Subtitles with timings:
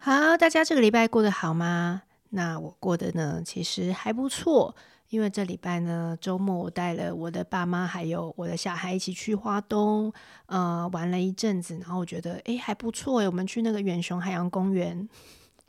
[0.00, 2.02] 好，大家这个礼拜过得好吗？
[2.30, 4.74] 那我过得呢，其实还不错。
[5.08, 10.12] 因为这礼拜呢，周末我带了我的爸妈还有我的小孩一起去花东，
[10.46, 11.74] 呃，玩了一阵子。
[11.78, 15.08] 然后我觉得，诶，还不错诶，我们去那个远雄海洋公园，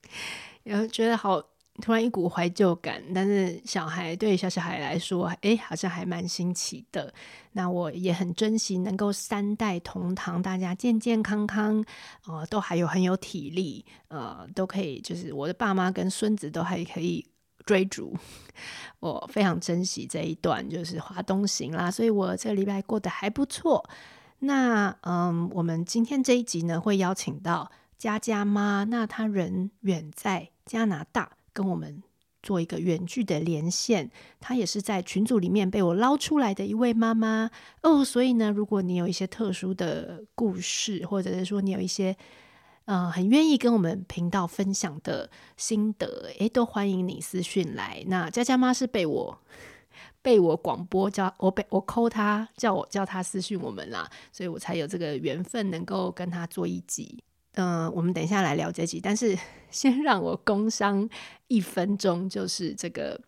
[0.64, 1.42] 然后觉得好。
[1.80, 7.14] 突然一股怀旧感，但是小孩对小小孩来说，哎，好像还蛮新奇的。
[7.54, 11.84] 那我也很珍惜能够三代同堂，大家健健康康，
[12.28, 17.26] 呃，都还有很有体力，呃，都可以，就是我的爸妈跟孙子都还可以
[17.66, 18.16] 追逐。
[19.00, 23.90] 我非常珍惜这一段，就是华东行啦，所以我这个礼拜过得还不错。
[24.40, 31.32] 那嗯，我们今天这一集呢，会邀请到佳佳妈，那她人远在加拿大。
[31.54, 32.02] 跟我们
[32.42, 37.52] 做一个远距的连线，她也是在群组里面被我捞出来的一位妈妈
[37.84, 38.04] 哦。
[38.04, 42.16] 所以呢，如果你有一些特殊的故事，或者是说你有一些
[42.86, 48.04] 呃很愿意跟我们频道分享的心得，诶，都欢迎你私讯来。
[48.08, 49.38] 那佳佳妈是被我
[50.22, 57.22] 被我广播叫我被我 call 她，叫我叫她私讯我们啦，所以我才有这个缘分能够跟她做一集。
[57.62, 59.38] 嗯、我们等一下来聊这集，但是
[59.70, 61.08] 先让我工商
[61.48, 63.20] 一分钟，就是这个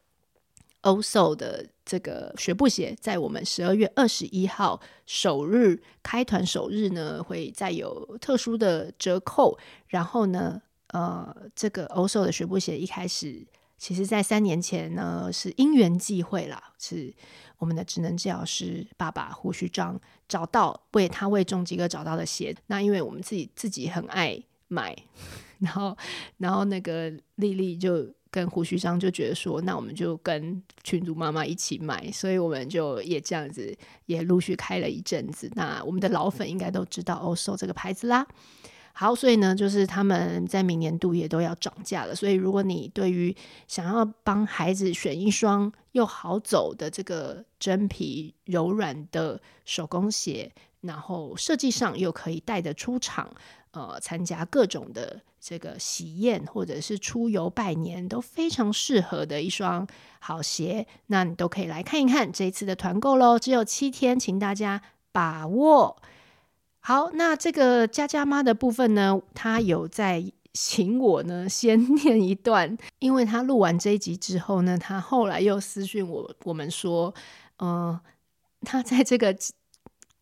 [0.81, 9.57] 欧售的这个学步鞋，在我们十二月二十一号首日开团首日呢，会再有特殊的折扣。
[9.87, 13.45] 然后呢，呃，这个欧售的学步鞋一开始，
[13.77, 17.13] 其实在三年前呢是因缘际会啦，是。
[17.57, 24.95] 我们的职能治疗师爸爸胡须章找到为他为重基哥找到的鞋，那因为我们自己自己很爱买，
[25.59, 25.97] 然后
[26.37, 35.51] 然后那个丽丽就跟胡须章就觉得说，那我们就跟群主妈妈一起买，所以我们就也这样子也陆续开了一阵子。
[35.53, 38.25] 那我们的老粉应该都知道欧售这个牌子啦。
[38.93, 42.13] 好，所以呢，就是他们在明年度也都要涨价了。
[42.13, 43.35] 所以，如果你对于
[43.67, 50.51] 想要帮孩子选一双又好走的这个真皮柔软的手工鞋，
[50.81, 53.33] 然后设计上又可以带得出场，
[53.71, 59.87] 呃，参加各种的这个喜宴或者是出游拜年都非常适合的一双
[60.19, 63.39] 好鞋，那你都可以来看一看这一次的团购喽。
[63.39, 66.01] 只有七天，请大家把握。
[66.83, 77.13] 好，那这个佳佳妈的部分呢，她有在请我呢先 念一段，因为她录完这一集之后呢，她后来又私讯我，我们说，
[77.57, 78.01] 呃，
[78.61, 79.37] 她在这个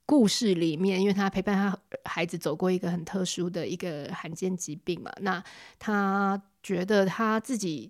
[0.05, 5.41] 故事里面，因为她陪伴她孩子走过一个很特殊的一个罕见疾病嘛，那
[5.79, 7.89] 她觉得她自己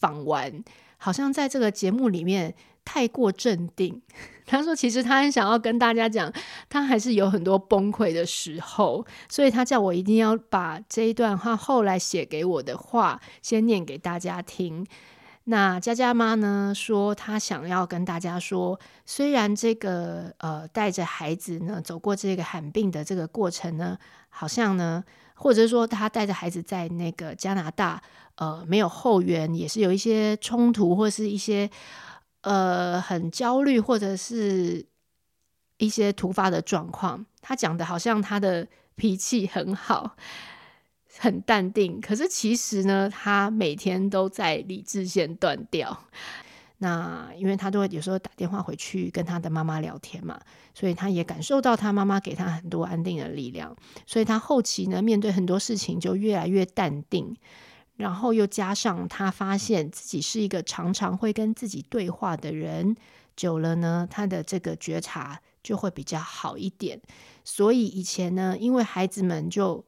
[0.00, 0.64] 访完，
[0.96, 2.54] 好像在这个节目里面。
[2.90, 4.00] 太过镇定，
[4.48, 6.32] 他说：“其实他很想要跟大家讲，
[6.70, 14.86] 他还是有很多崩溃的时候，所以他叫我一定要把这一段话后来写给我的话先念给大家听。”
[15.44, 23.98] 那佳佳妈呢说，她想要跟大家说，虽然这个呃带着孩子呢走过这个罕病的这个过程呢，
[24.30, 25.04] 好像呢，
[25.34, 28.00] 或者说他带着孩子在那个加拿大
[28.36, 31.68] 呃没有后援，也是有一些冲突或是一些。
[32.42, 34.86] 呃，很焦虑，或者是
[35.76, 37.26] 一些突发的状况。
[37.40, 40.16] 他讲的好像他的脾气很好，
[41.18, 42.00] 很淡定。
[42.00, 46.04] 可是其实呢，他每天都在理智线断掉。
[46.80, 50.40] 那因为他都会有时候打电话回去跟他的妈妈聊天嘛，
[50.72, 53.74] 所以他也感受到他妈妈给他很多安定的力量。
[54.06, 57.36] 所以他后期呢，面对很多事情就越来越淡定。
[57.98, 62.96] 然后又加上他发现自己是一个常常会跟自己对话的人，
[63.34, 67.00] 久了呢，他的这个觉察就会比较好一点。
[67.44, 69.84] 所以以前呢，因为孩子们就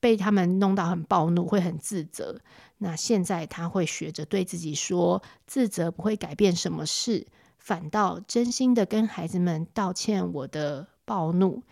[0.00, 2.40] 被他们弄到很暴怒，会很自责。
[2.78, 7.24] 那现在他会学着对自己说，自责不会改变什么事，
[7.56, 11.62] 反倒真心的跟孩子们道歉我的暴怒，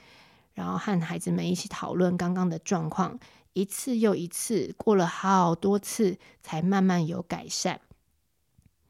[0.53, 3.19] 然后和孩子们一起讨论刚刚的状况。
[3.54, 7.80] 一次又一次，过了好多次，才慢慢有改善。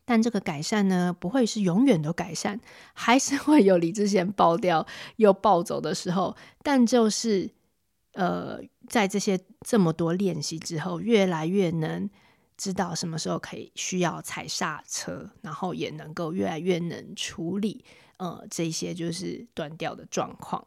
[0.06, 2.60] 但这个改善呢，不会是永远都改善，
[2.92, 6.36] 还是会有理智线爆掉又暴走的时候。
[6.62, 7.50] 但就是，
[8.12, 12.10] 呃，在这些这么多练习之后，越来越能
[12.58, 17.82] 知道什么时候可以需要踩刹车，然后也能够越来越能处理，
[18.18, 20.66] 呃，这些就是断掉的状况。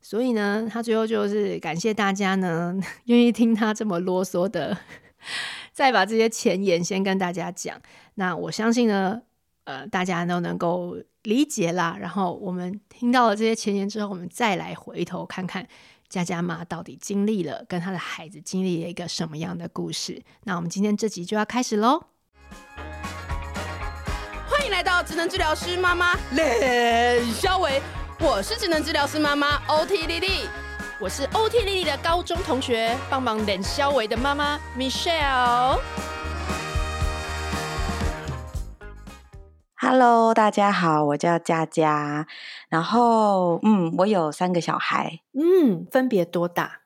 [0.00, 2.74] 所以呢，他最后就是感谢大家呢，
[3.06, 4.76] 愿意听他这么啰嗦的，
[5.72, 7.80] 再把这些前言先跟大家讲。
[8.14, 9.20] 那我相信呢，
[9.64, 11.96] 呃，大家都能够理解啦。
[12.00, 15.66] 然后我们听到了这些前言之后，我们再来回头看看
[16.08, 20.22] 佳佳妈到底经历了跟她的孩子经历了一个什么样的故事。
[20.44, 22.04] 那我们今天这集就要开始喽！
[24.46, 27.80] 欢迎来到职能治疗师妈妈练肖维，
[28.20, 30.48] 我是职能治疗师妈妈 OT 丽丽，
[31.00, 35.78] 我是 OT 丽丽的高中同学，帮忙冷肖维的妈妈 Michelle。
[39.76, 42.26] Hello，大家好，我叫佳佳，
[42.68, 46.80] 然后嗯，我有三个小孩，嗯，分别多大？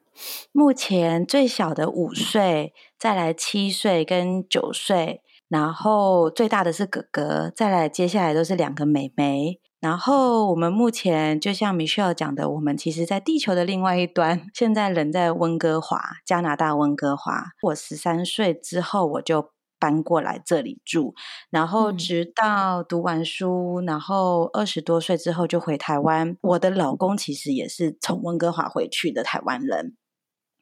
[0.52, 9.60] 目前最小的五岁，再来七岁跟九岁，然后最大的是哥哥，再来接下来都是两个妹妹。
[9.82, 17.46] 然后我们目前就像 Michelle 讲的，我们其实在地球的另外一端，现在人在温哥华，加拿大温哥华。
[17.62, 19.50] 我十三岁之后，我就
[19.80, 21.14] 搬过来这里住，
[21.50, 26.36] 然后直到读完书，嗯、然后二十多岁之后就回台湾。
[26.42, 29.96] 我的老公其实也是从温哥华回去的台湾人。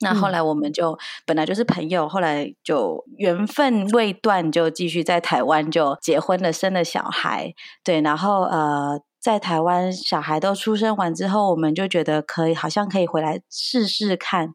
[0.02, 7.52] 那后来我们就、嗯、本来就是朋友，后来就缘分未断，就继续在台湾就结婚了，生了小孩。
[7.84, 14.54] 对，然后呃，在台湾小孩都出生完之后，我们就觉得可以，好像可以回来试试看。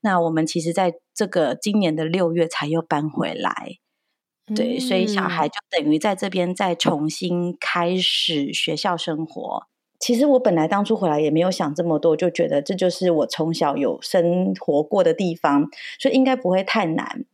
[0.00, 3.76] 那我们其实在这个今年的六月才又搬回来。
[4.54, 9.66] 对，所以小孩就等于在这边再重新开始学校生活。
[9.98, 15.68] 其实我本来当初回来也没有想这么多，就觉得这就是我从小有生活过的地方，
[15.98, 17.24] 所以应该不会太难。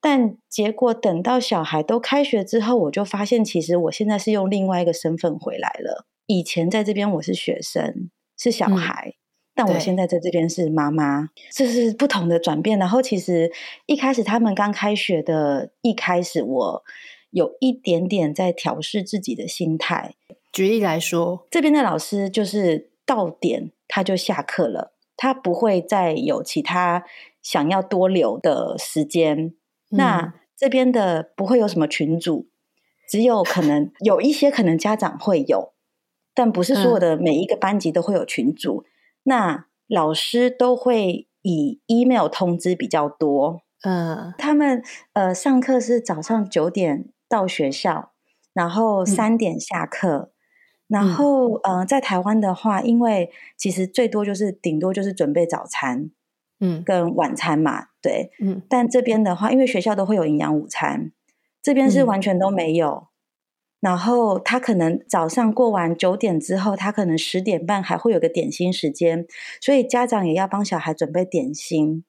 [0.00, 6.06] 但结果等到小孩都开学之后，我就发现，其实我现在是用另外一个身份回来了。
[6.26, 9.14] 以前在这边我是学生，是小孩。
[9.14, 9.20] 嗯
[9.56, 12.76] 但我现在在这边是妈妈，这是不同的转变。
[12.76, 13.52] 然后其实
[13.86, 16.82] 一开始他们刚开学的一开始，我
[17.30, 20.16] 有一点点在调试自己的心态。
[20.50, 27.04] 举例来说，这边的老师就是到点他就下课了，他不会再有其他
[27.40, 29.38] 想要多留的时间。
[29.38, 29.54] 嗯、
[29.90, 32.48] 那这边的不会有什么群组，
[33.08, 35.73] 只有可能有一些可能家长会有，
[36.34, 38.84] 但不是所有的每一个班级都会有群组。
[38.84, 38.90] 嗯
[39.26, 44.82] 那老师都会以 email 通知比较多，嗯，他们
[45.14, 48.12] 呃上课是早上九点到学校，
[48.52, 50.30] 然后三点下课，嗯、
[50.88, 56.10] 然后呃在台湾的话，因为其实最多就是顶多就是准备早餐，
[56.60, 61.12] 嗯，跟晚餐嘛，对，嗯，但这边的话，因为学校都会有营养午餐，
[61.62, 62.90] 这边是完全都没有。
[62.90, 63.13] 嗯
[63.84, 69.26] 然后他可能早上过完九点之后，他可能十点半还会有个点心时间，
[69.60, 72.02] 所以家长也要帮小孩准备点心。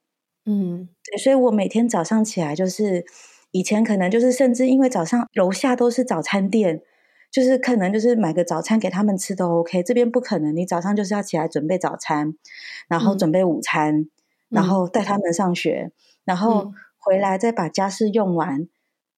[0.46, 3.04] 嗯，对，所以我每天早上起来就是
[3.52, 6.82] 以前可能就是甚至因为早上楼下都是早餐店，
[7.30, 9.84] 就是可能就是买个早餐给他们吃都 OK。
[9.84, 12.36] 这边不可能，你早上就是要起来准备早餐，
[12.88, 14.10] 然后准备午餐，嗯、
[14.52, 15.92] 然后带他们上学，嗯、
[16.24, 18.70] 然后回来再把家事用完。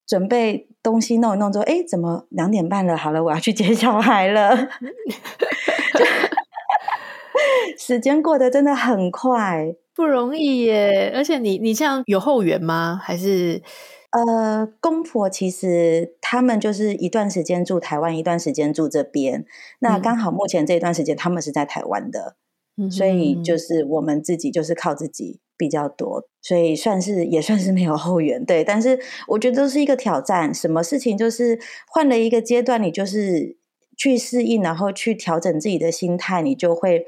[0.08, 2.96] 准备东西弄一弄之后，哎，怎么两点半了？
[2.96, 4.56] 好了，我要去接小孩了。
[7.76, 11.12] 时间过得真的很快，不容易耶。
[11.14, 12.98] 而且你你这样有后援吗？
[13.02, 13.62] 还是
[14.10, 19.44] 呃，公婆其实他们就是一段时间住台湾，一段时间住这边。
[19.80, 22.36] 那刚好目前这一段时间他们是在台湾的，
[22.78, 25.40] 嗯、所以就是我们自己就是靠自己。
[25.60, 28.64] 比较多，所以算是也算是没有后援，对。
[28.64, 33.58] 但是我觉得都是一个挑战，什么事情就是换了一个阶段，你就是
[33.98, 37.04] 去适应，然后去调整自己的心态，你就会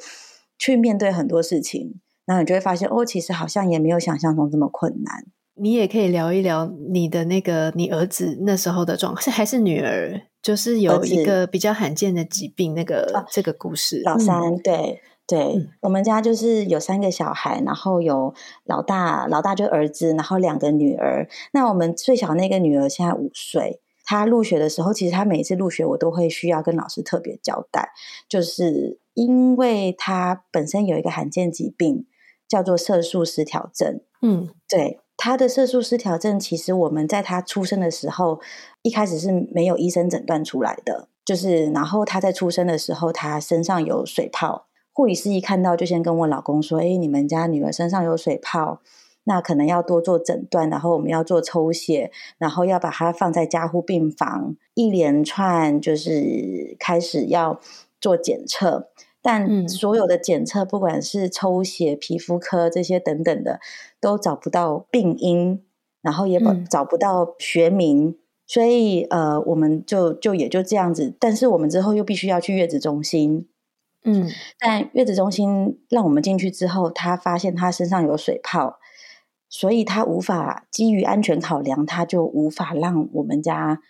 [0.58, 1.94] 去面对很多事情，
[2.26, 5.24] 然后你就会发现，哦，其实好像也没有想象中这么困难。
[5.54, 10.20] 你也可以聊一聊你的那个你儿子那时候的状况，是还是女儿？
[10.42, 15.00] 就是有一个比较罕见的疾病，那个、啊、这个故事，老三，嗯、对。
[15.30, 18.34] 对，嗯、我们家就是有三个小孩，然后有
[18.64, 21.28] 老大，老大就儿子，然后两个女儿。
[21.52, 27.90] 那我们最小那个女儿现在五岁，她入学的时候，其实她每一次入学，我都会需要跟老师特别交代，
[28.28, 32.06] 就是因为她本身有一个罕见疾病，
[32.48, 34.00] 叫做色素失调症。
[34.22, 38.40] 嗯，对，她的色素失调症，其实我们在她出生的时候，
[38.82, 44.66] 一开始是没有医生诊断出来的，就是然后她在出生的时候，她身上有水泡。
[44.92, 48.80] 护理师一看到就先跟我老公说：“哎，你们家女儿身上有水泡，
[49.24, 57.60] 那可能要多做诊断，然后我们要做抽血，然后要把它放在加护病房，一连串就是开始要
[58.00, 58.88] 做检测。
[59.22, 63.60] 但所有的检测，不管是抽血、皮肤科这些等等的，
[64.00, 65.62] 都找不到病因，
[66.02, 71.14] 然后也找不到学名，嗯、所以呃，我们就就也就这样子。
[71.20, 73.46] 但是我们之后又必须要去月子中心。”
[74.04, 74.28] 嗯，
[74.58, 78.78] 但月子中心让我们进去之后，他发现他身上有水泡，
[79.48, 83.80] 所以他无法基于安全考量，他就无法让我们家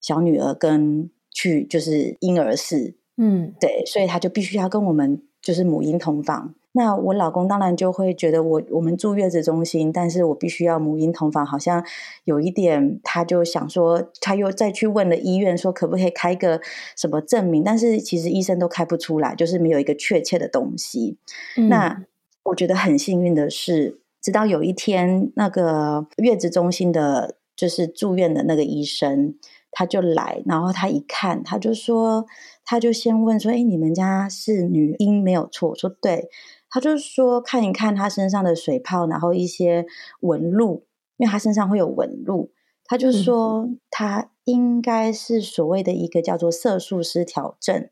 [0.00, 2.96] 小女儿跟去就是婴儿室。
[3.16, 6.54] 嗯，对，所以他就必须要跟我们就是母婴同房。
[6.78, 11.84] 那我老公当然就会觉得我我们住月子中心，但是我必须要母婴同房，好像
[12.22, 16.60] 有一点，他就想说，他又再去问了医院，说可不可以开个
[16.96, 21.18] 什么证明，但是其实医生都开不出来，就是没有一个确切的东西。
[21.56, 22.04] 嗯、那
[22.44, 29.34] 我觉得很幸运的是，直到有一天，那个月子中心的，就是住院的那个医生，
[29.72, 32.24] 他就来，然后他一看，他就说，
[32.64, 35.70] 他就先问说，哎，你们家是女婴没有错？
[35.70, 36.28] 我说对。
[36.70, 39.86] 他就说看一看他身上的水泡，然后一些
[40.20, 40.84] 纹路，
[41.16, 42.52] 因为他身上会有纹路。
[42.84, 47.88] 他就说他应该是所谓的一个叫做色素失调症。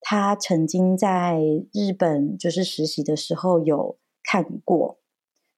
[0.00, 1.40] 他曾经在
[1.72, 4.98] 日本就是实习的时候有看过，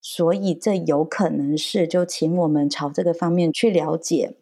[0.00, 4.36] 所以这有可能是就请我们朝这个方面去了解。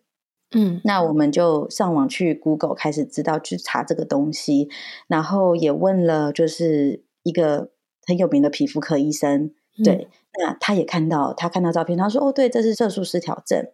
[0.54, 4.68] 嗯，那我们就上网去 Google 开始知道去查这个东西，
[5.08, 7.70] 然后也问了就是一个。
[8.06, 9.52] 很有名的皮肤科医生，
[9.84, 10.08] 对，
[10.38, 13.66] 那他也看到，他看到照片，他说：“哦，对，这是色素失调症。”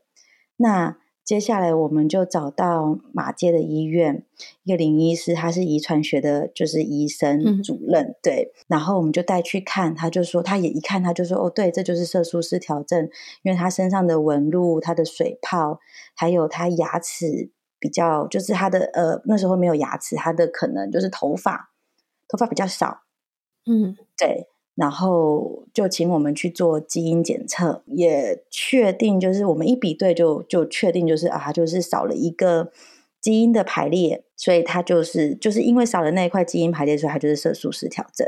[0.57, 4.25] 那接下来我们就找到马街的医院，
[4.65, 8.53] 一个林医师，他是遗传学的，就是医生主任，嗯、对。
[8.67, 13.09] 然后我们就带去看，他就说，他也一看，他就说：“哦，对，这就是色素失调症，
[13.43, 15.79] 因为他身上的纹路、他的水泡，
[16.17, 21.71] 还有他牙齿比较，就是他的呃那时候没有牙齿，他的可能就是头发，
[22.29, 23.03] 头发比较少。”
[23.67, 32.73] 嗯，对，然后就请我们去做基因检测，也确定就是我们一比对就就确定就是啊，就是少了一个
[33.21, 38.27] 基因的排列，所以它就是就是因为少了那一块基因排列，所以它就是色素失调症。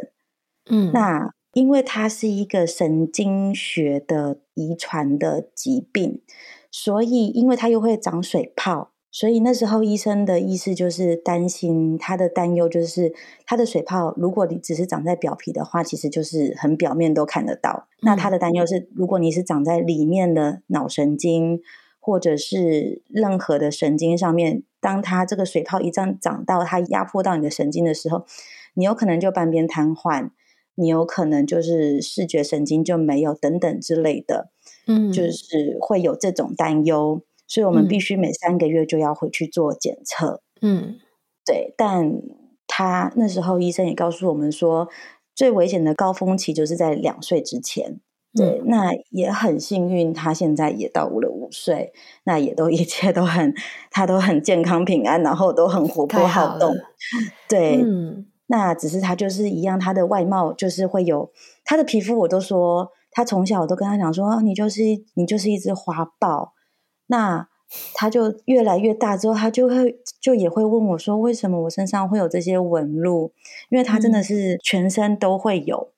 [0.71, 6.23] 嗯，那因为它是一个神经学的遗传的疾病，
[6.71, 8.94] 所以因为它又会长水泡。
[9.15, 13.15] 所以那时候医生的意思就是担心，他的担忧就是
[13.47, 17.87] 他的水泡，如果你只是长在表皮的话，其实就是很表面都看得到。
[18.03, 21.61] 嗯、那他的担忧是，如果你是长在里面的脑神经
[22.01, 28.25] 或者是任何的神经上面，当他这个水泡一旦长到它压迫到你的神经的时候，
[28.75, 30.31] 你有可能就半边瘫痪，
[30.75, 34.51] 你有可能就是视觉神经就没有等等之类的，
[34.89, 37.23] 嗯，就是会有这种担忧。
[37.47, 40.41] 所以我们必须每三个月就要回去做检测。
[40.63, 40.97] 嗯，
[41.45, 41.75] 对。
[41.77, 42.13] 但
[42.67, 44.89] 他那时候医生也告诉我们说，
[45.35, 48.01] 最危险的高峰期就是在两岁之前。
[48.37, 51.93] 对，嗯、那也很幸运，他现在也到了五岁，
[52.25, 53.55] 那也都 一切都很，
[53.93, 56.75] 他都很健康平安，然后都很活泼好动。
[57.49, 61.31] 对，嗯、那只是他就是一样，他的外貌就是会有
[61.65, 64.83] 他的皮肤，我都说他从小我都跟他讲说，你就是
[65.15, 66.55] 你就是一只花豹。
[67.07, 67.49] 那
[67.95, 73.33] 他就越来越大之后，他就会就也会问我说：“为什么我身上会有这些纹路？”
[73.69, 75.93] 因为他真的是全身都会有，嗯、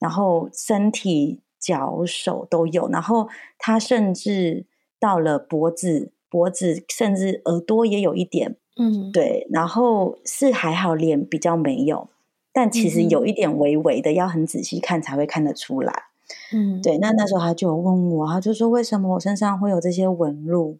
[0.00, 4.66] 然后身体、脚、手都有，然后他甚至
[4.98, 8.56] 到了脖子、脖子，甚至耳朵也有一点。
[8.76, 9.46] 嗯，对。
[9.50, 12.08] 然后是还好，脸比较没有，
[12.52, 16.09] 但其实有一点微微的，嗯、要很仔细看才会看得出来。
[16.52, 20.78] 嗯，对，那那时候他就有问我，他就说，为什么我身上会有这些纹路？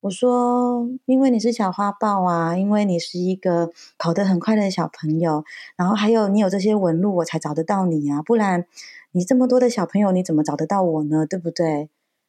[0.00, 5.44] 我说，因为你是小花豹啊，因为你是一个跑得很快的小朋友，
[5.76, 8.66] 然后还有你有这些纹路，我才找得到你啊，不然
[9.12, 11.24] 你这么多的小朋友，你怎么找得到我呢？
[11.26, 11.88] 对不对？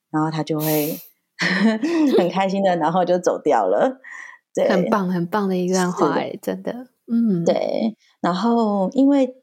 [0.10, 0.98] 然后他就会
[2.18, 4.00] 很开心的，然后就走掉了。
[4.54, 7.98] 对，很棒，很棒的一段话，哎，真的，嗯，对。
[8.22, 9.36] 然后因为。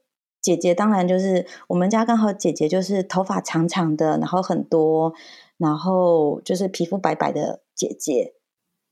[0.42, 5.14] 姐姐当然就是我们家刚好姐姐就是头发长长的，然后很多，
[5.56, 8.34] 然后就是皮肤白白的姐姐，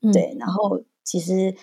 [0.00, 0.49] 嗯、对，然。
[0.49, 1.57] 后其实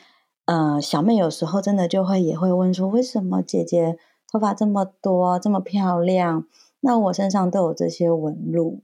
[0.45, 3.97] 呃小妹有时候真的就会也会问说，为什么姐姐
[4.29, 6.45] 头发这么多这么漂亮，
[6.81, 8.81] 那我身上都有这些纹路，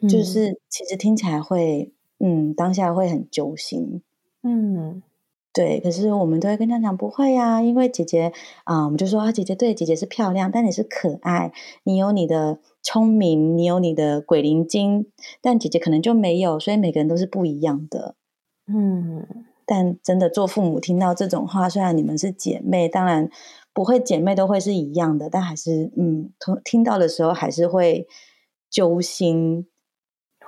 [0.00, 4.02] 嗯、就是其实听起来会嗯当下会很揪心，
[4.42, 5.02] 嗯。
[5.54, 8.32] 对，可是我们都会跟他讲不会呀、啊，因为姐姐
[8.64, 11.52] 啊、呃，我们就说啊，姐姐对，姐姐是漂亮，但你是可爱，
[11.84, 15.06] 你有你的聪明，你有你的鬼灵精，
[15.42, 18.14] 但姐姐可能就没有，所以每个人都是不一样的。
[18.66, 19.26] 嗯，
[19.66, 23.28] 但真的做父母听到这种话，虽然你们是姐妹，当然
[23.74, 28.06] 不会姐妹都会是一样的，但还是嗯，听听到的时候还是会
[28.70, 29.66] 揪心。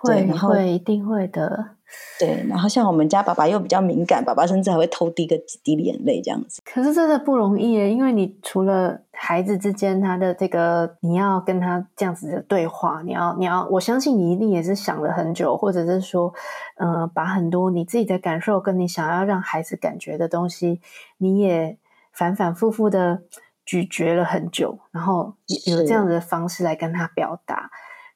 [0.02, 1.76] 会会一定会的。
[2.16, 6.62] 对，然后像我们家爸爸又比较敏感，爸爸甚至还会偷滴个几滴眼泪这样子。
[6.64, 16.32] 可是真的不容易耶，因为你除了孩子之间他的这个，你要跟他这样子的对话，你要你要，我相信你一定也是想了很久，或者是说，
[16.76, 20.80] 呃，把很多你自己的感受跟你想要让孩子感觉的东西，
[21.18, 21.76] 你也
[22.12, 23.22] 反反复复的
[23.66, 25.34] 咀嚼了很久，然后
[25.66, 27.68] 有这样子的方式来跟他表达。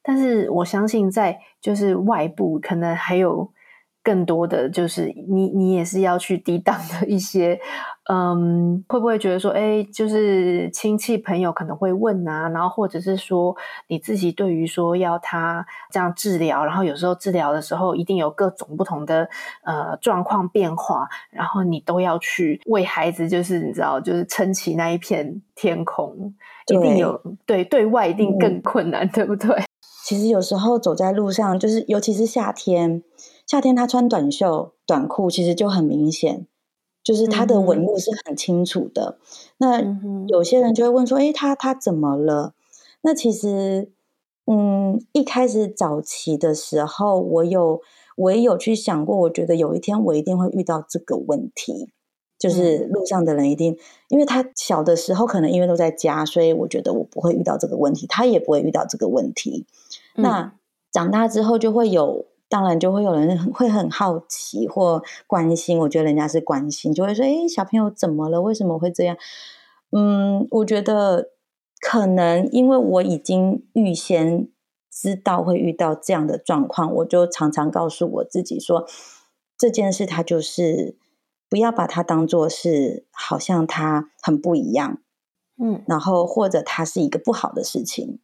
[0.04, 3.50] 但是我相信，在就是外部可能还有。
[4.08, 7.60] 更多的就是你，你也是要去抵挡的一些，
[8.10, 13.54] 嗯，会不会觉得说，哎，就是亲戚朋友可能会问啊，然后或者是说
[13.88, 19.28] 你自己对于说要他这样治疗，然后有时候治疗的时候一定有各种不同的
[19.62, 26.32] 呃状况变化，然后你都要去为孩子，就是你知道，就是撑起那一片天空，
[26.68, 29.64] 一定有对对外一定更困难，嗯，对不对？
[30.06, 33.02] 其实有时候走在路上，就是尤其是夏天。
[33.48, 36.46] 夏天他穿短袖短裤，其实就很明显，
[37.02, 39.18] 就是他的纹路是很清楚的。
[39.58, 42.52] 嗯、那有些人就会问说：“诶，他他怎么了？”
[43.00, 43.90] 那其实，
[44.44, 47.80] 嗯，一开始早期的时候，我有
[48.16, 51.88] 我也有去想过，我觉得有一天我一定会遇到这个问题，
[52.38, 53.78] 就是路上的人一定，
[54.08, 59.64] 因为他小的时候可能因为都在家，所以我觉得我不会遇到这个问题，他也不会遇到这个问题。
[60.16, 60.52] 那
[60.92, 62.26] 长大之后就会有。
[62.48, 68.40] 当然就会有人会很好奇或关心，我觉得人家是关心，就会说：“诶，小朋友怎么了？
[68.40, 69.16] 为什么会这样？”
[69.92, 71.30] 嗯，我觉得
[71.80, 74.48] 可能因为我已经预先
[74.90, 78.86] 知道会遇到这样的状况，我就常常告诉我自己说
[79.58, 80.96] ：“这件事，它就是
[81.50, 84.98] 不要把它当做是好像它很不一样，
[85.62, 88.20] 嗯，然后或者它是一个不好的事情，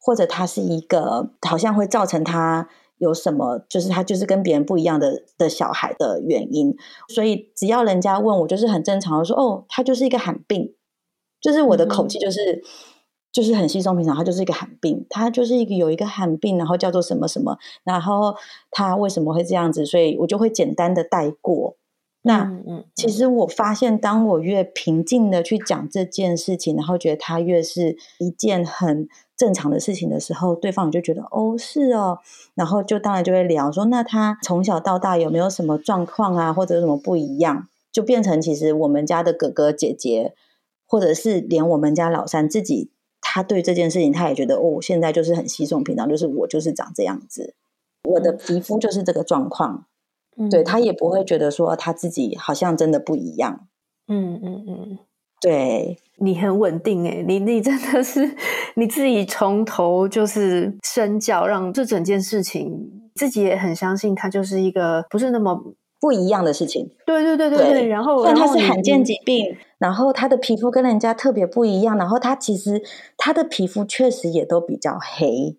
[0.00, 3.58] 或者它是一个好像会造成他。”有什么？
[3.68, 6.74] 就是他就是跟别人不一样的的小孩的原因，
[7.08, 10.74] 所以只要人家问我，就是很正常的说，哦，他就是一个罕病，
[11.40, 12.62] 就是我的口气就是、嗯、
[13.32, 18.34] 就是很稀松平常，他就是一个罕病，他就是一个有一个罕病，然后叫做什么什么，然后
[18.70, 21.76] 他为什么会这样子，所以我就会简单的带过。
[22.22, 22.50] 那
[22.94, 29.08] 其实我发现，当我越平静的去讲这件事情，然后觉得他越是一件很。
[29.36, 32.18] 正常的事情的时候，对方就觉得哦，是哦，
[32.54, 40.34] 然后就当然就会聊说，那他从小到大有没有什么状况啊，或者有什么不一样，就变成其实我们家的哥哥姐姐，
[40.86, 47.54] 或者是连我们家老三自己，他对这件事情他也觉得哦，现在就是很稀松平常，就是我就是长这样子，
[48.04, 49.86] 我的皮肤就是这个状况，
[50.36, 53.66] 嗯、对他也不会觉得说他自己好像真的不一样，
[54.06, 54.98] 嗯嗯嗯。
[55.40, 58.34] 对，你很稳定诶，你你真的是
[58.76, 66.90] 你自己从头就是身教，让这整件事情自己也很相信，它就是一个不是那么不一样的事情。
[67.04, 72.82] 对对对对对，对然后但它是罕见疾病，然后他的皮肤跟人家特别不一样，然后他其实
[73.18, 75.58] 他的皮肤确实也都比较黑，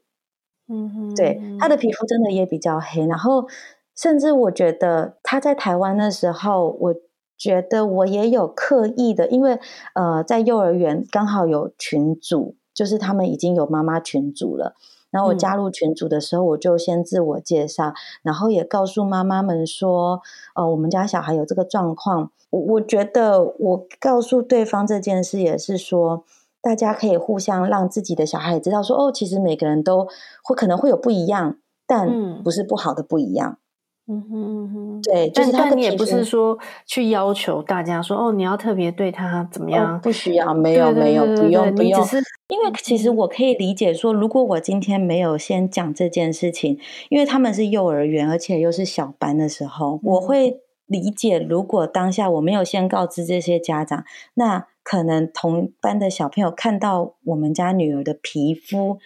[0.67, 3.47] 嗯哼，对，他的皮肤真的也比较黑，然后
[3.95, 6.95] 甚至我觉得他在台湾的时候，我。
[7.37, 9.59] 觉得我也有刻意的，因为
[9.93, 14.75] 呃，在幼儿园刚好有群组，就是他们已经有妈妈群组了。
[15.11, 17.93] 然后我加入群组的时候，我就先自我介绍，嗯、
[18.23, 20.21] 然后也告诉妈妈们说，
[20.55, 22.31] 呃，我们家小孩有这个状况。
[22.49, 26.25] 我我觉得我告诉对方这件事，也是说
[26.61, 30.07] 大家可以互相让自己的小孩知道说，哦，其实每个人都
[30.43, 33.51] 会可能会有不一样，但不是不好的不一样。
[33.51, 33.64] 嗯
[34.07, 39.95] 嗯哼嗯哼，对，但但你也不是说去要求大家说哦，你要特别对他怎么样？
[39.95, 42.03] 哦、不需要，没有没有，不用不用。
[42.03, 46.77] 只是因为其实我可以理解说，如果我今天没有先讲这件事情，
[47.09, 58.99] 因为他们是幼儿园，而且又是小班的时候，嗯、我会理解，如果当下我没有先告知这些家长，那可能同班的小朋友看到我们家女儿的皮肤。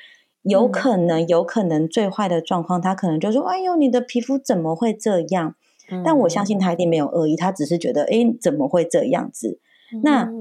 [0.43, 5.55] 有可能，有可能最坏的状况，他可能就说：“哎呦，你的皮肤怎么会这样？”
[6.05, 9.59] 但我相信他一定没有恶意，他只是觉得：“哎，怎么会这样子？”
[10.03, 10.31] 那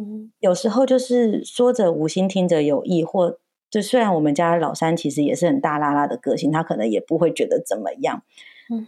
[0.40, 3.38] 有时候就是说者无心，听者有意，或
[3.70, 8.22] 就虽然我们家老三其实也是很大拉拉的个性，他可能也不会觉得怎么样。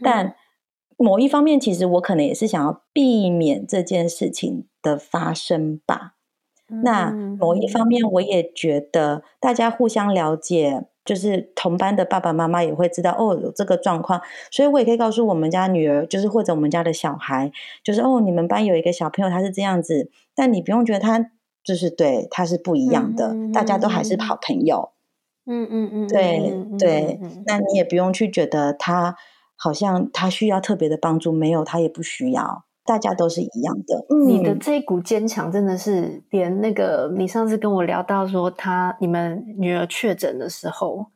[0.03, 0.37] 但
[0.99, 6.16] 某一方面，其实我可能也是想要避免这件事情的发生吧。
[6.85, 10.85] 那某一方面，我也觉得大家互相了解。
[11.11, 17.51] 就是同班的爸爸妈妈也会知道哦，有这个状况，所以我也可以告诉我们家女儿，就是或者我们家的小孩，
[17.83, 21.33] 就是哦，你们班有一个小朋友他是这样子，但你不用觉得他
[21.64, 24.92] 就是对他是不一样的，嗯、大家都还是好朋友。
[25.46, 29.16] 嗯嗯嗯，对对，那你也不用去觉得他
[29.57, 32.66] 好像他需要特别的帮助，没有，他也不需要。
[32.85, 34.07] 大家都是一样的。
[34.09, 41.07] 嗯、你的这一股坚强，真的是连那个你上次跟我聊到说他你们女儿确诊的时候，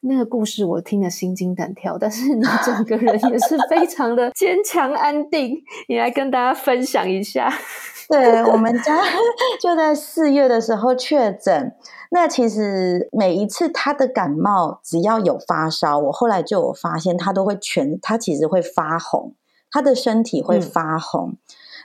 [0.00, 1.96] 那个故事我听得心惊胆跳。
[1.98, 5.56] 但是 你整个人也是非常的坚强安定，
[5.88, 7.52] 你来跟大家分享一下。
[8.08, 9.00] 对，我们家
[9.62, 11.72] 就在四月的时候确诊。
[12.10, 19.34] 那其实每一次他的感冒，只要有发烧，我后来就有发现他都会全，他其实会发红。
[19.72, 21.38] 他的身体会发红，嗯、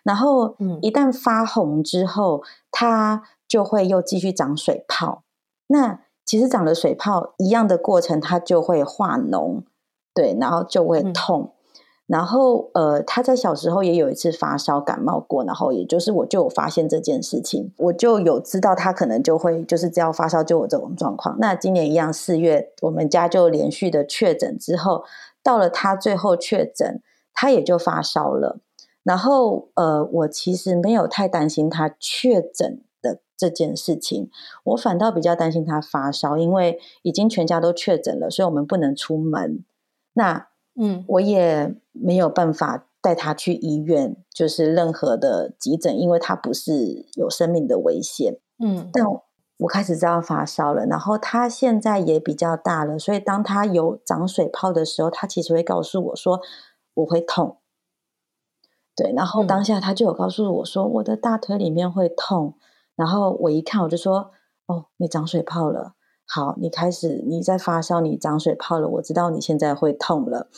[0.03, 5.23] 然后一旦发红之后，他、嗯、就会又继续长水泡。
[5.67, 9.61] 那其实长了水泡一样的过程，他就会化脓，
[10.13, 11.43] 对，然后就会痛。
[11.43, 11.51] 嗯、
[12.07, 21.37] 然后呃，他在小时候也有一次发烧感冒过，然后也就是我就有发现这件事情，我就有知道他可能就会就是只要发烧就有这种状况。
[21.39, 25.05] 那今年一样，四月我们家就连续的确诊之后，
[25.41, 27.01] 到了他最后确诊。
[27.39, 28.59] 他也就发烧了，
[29.03, 34.31] 然后呃，我其实没有太担心他确诊的这件事情，
[34.63, 39.63] 我反倒比较担心他发烧，因为已经全家都确诊了，所以我们不能出门。
[40.13, 40.47] 那
[40.81, 48.39] 嗯，我也没有办法带他去医院，就是任何的急诊，因为他不是有生命的危险。
[48.57, 49.05] 嗯，但
[49.59, 56.41] 我开始知道发烧了，然后他现在也比较大了，所以当他有长水泡的时候，他其实会告诉我说。
[56.97, 57.57] 我会痛，
[58.95, 62.55] 对，然后当下他就有告诉我说，我的大腿里面会痛，
[62.95, 64.31] 然后我一看我就说，
[64.65, 65.93] 哦，你长水泡了，
[66.25, 70.49] 好，你开始你在发烧，你长水泡了，我知道你现在会痛了，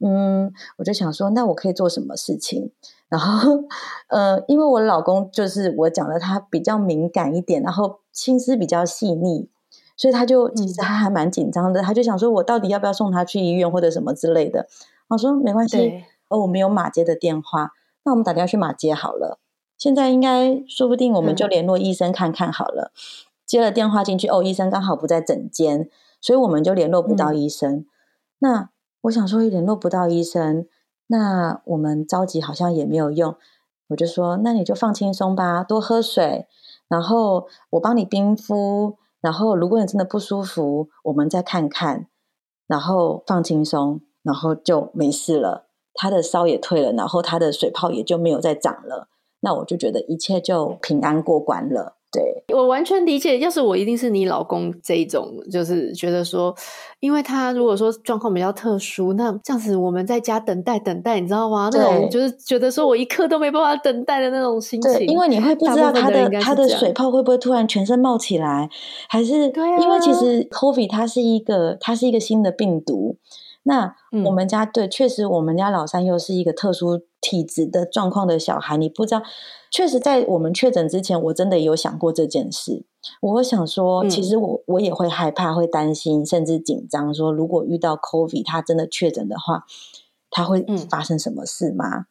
[0.00, 2.72] 嗯，我就想说，那我可以做什么事情？
[3.10, 3.64] 然后，
[4.08, 9.50] 呃，因为我老公就是我讲的，他比较敏感一点，然后心思比较细腻，
[9.98, 14.66] 所以他就其实他还蛮紧张的，他就想说我到底要不要送他去医院或者什么之类的。
[15.08, 17.72] 我说没关系，哦，我们有马偕的电话，
[18.04, 19.38] 那我们打电话去马偕好了。
[19.76, 22.92] 现在应该说不定我们就联络医生看看好了。
[22.94, 22.98] 嗯、
[23.44, 25.90] 接了电话进去，哦，医生刚好不在诊间，
[26.20, 27.74] 所以我们就联络不到医生。
[27.74, 27.86] 嗯、
[28.38, 28.70] 那
[29.02, 30.66] 我想说联络不到医生，
[31.08, 33.36] 那我们着急好像也没有用。
[33.88, 36.46] 我就说，那你就放轻松吧，多喝水，
[36.88, 42.06] 然后我帮你冰敷，然后如果你真的不舒服，我们再看看，
[42.66, 44.00] 然后放轻松。
[44.24, 49.06] 然后就没事了，他的烧也退了，然后他的水泡也就没有再长了。
[49.40, 51.96] 那我就觉得一切就平安过关了。
[52.10, 56.54] 对，我完全理解，要是我一定是你老公这一种，就是觉得说，
[57.00, 61.68] 因为他如果说状况比较特殊，那这样子我们在家等待等待，你知道吗？
[61.72, 65.06] 那种就是觉得说我一刻都没办法等待的那种心情。
[65.08, 68.70] 因为你会不知道他的他的水泡会不会突然全身冒起来，
[69.08, 73.18] 还是对、啊、因为其实 COVID 它是一个它是一个新的病毒。
[73.64, 79.22] 那我们家、嗯、对，确实我们家老三又是一个特殊体质的状况的小孩，你不知道。
[79.70, 82.84] 确实，在我们确诊之前，我真的有想过这件事。
[83.20, 87.12] 我想说，其实我我也会害怕，会担心，甚至紧张。
[87.12, 89.64] 说如果遇到 COVID，他真的确诊的话，
[90.30, 91.96] 他会发生什么事吗？
[91.96, 92.06] 嗯、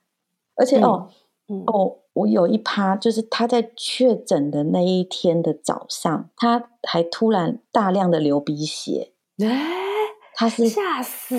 [0.56, 1.08] 而且哦，
[1.48, 9.14] 嗯、哦，我有一趴，就是他在确诊的那一天的早上，他还突然大量的流鼻血。
[9.38, 9.83] 欸
[10.36, 11.36] 他是吓死，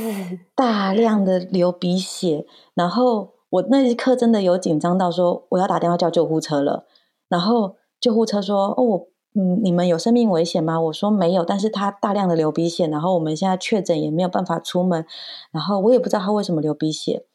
[0.55, 6.87] 大量的流鼻血，然后我那一刻真的有紧张到说我要打电话叫救护车了，
[7.29, 10.81] 然后救护车说哦，我嗯，你们有生命危险吗？
[10.81, 15.05] 我说没有，但是他大量的流鼻血，然后我们现在确诊也没有办法出门，
[15.51, 17.27] 然后我也不知道他为什么流鼻血，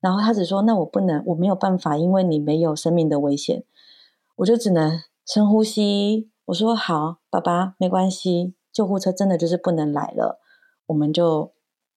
[0.00, 3.64] 然后他只说那我不能，我没有办法，因为你没有生命的危险，
[4.36, 10.38] 我就只能深呼吸，我说好，爸爸没关系，救护车真的就是不能来了。
[10.92, 11.50] 我们就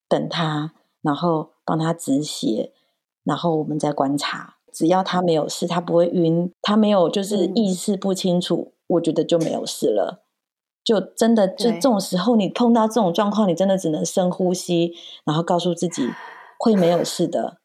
[0.08, 2.72] 等他，然后帮他止血，
[3.26, 4.56] 然后我们再观察。
[4.72, 10.24] 只要他没有事，他不会晕，他没有就是意识不清楚，嗯、我觉得就没有事了。
[10.84, 14.94] 就真的就这种时候，你碰到这种状况，你真的只能深呼吸，
[15.26, 16.10] 然后告诉自己
[16.60, 17.58] 会没有事的。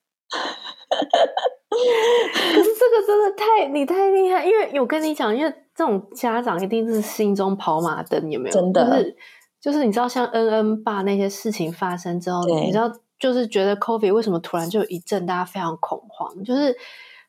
[0.90, 8.52] 可是这个真的太你太厉害，因为我跟你讲，因为这种家长一定是心中跑马灯，有没有？
[8.52, 8.84] 真的。
[8.84, 9.16] 就是
[9.60, 16.74] 就是你知道，像恩恩爸那些事情发生之后，你知道，就是觉得 COVID 为什么突然就一阵大家非常恐慌，就是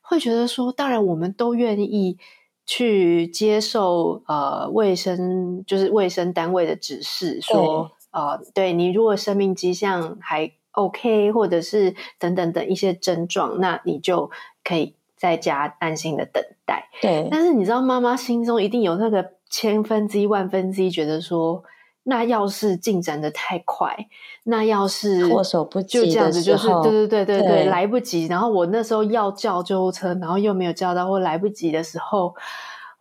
[0.00, 2.16] 会觉得说，当然我们都愿意
[2.64, 14.30] 去接受呃卫生，就是卫生单位的指示，说对呃，对你如果生命迹象还 OK，或者是等等等一些症状，那你就
[14.64, 16.88] 可以在家安心的等待。
[17.02, 21.62] 对，但是你知道，妈妈心中一定有那个千分之一、万分之一，觉得说。
[22.04, 23.96] 那要是进展的太快，
[24.44, 28.26] 那要是措手不及，就这样子，就是对对对对对，对来不及。
[28.26, 32.34] 然后我那时候要叫救护车，然后又没有叫到，或来不及的时候，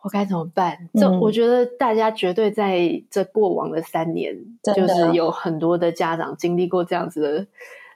[0.04, 0.78] 我该怎么办？
[0.94, 4.36] 这、嗯、我觉得大家绝对在这过往的三年，
[4.76, 7.48] 就是有很多的家长经历过这样子的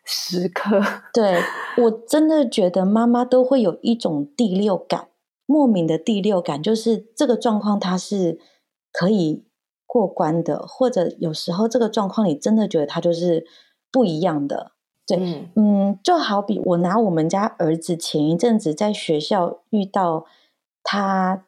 [0.05, 0.81] 时刻。
[1.13, 1.39] 对，
[1.77, 5.09] 我真的觉得妈妈都会有一种第六感，
[5.45, 8.39] 莫名的第六感，就是这个状况它是
[8.91, 9.44] 可以。
[9.95, 13.45] 过关的，或者有时候这个状况，你真的觉得他就是
[13.89, 14.73] 不一样的。
[15.07, 20.25] 对，嗯，嗯，就好比我拿我们家儿子前一阵子在学校遇到
[20.83, 21.45] 他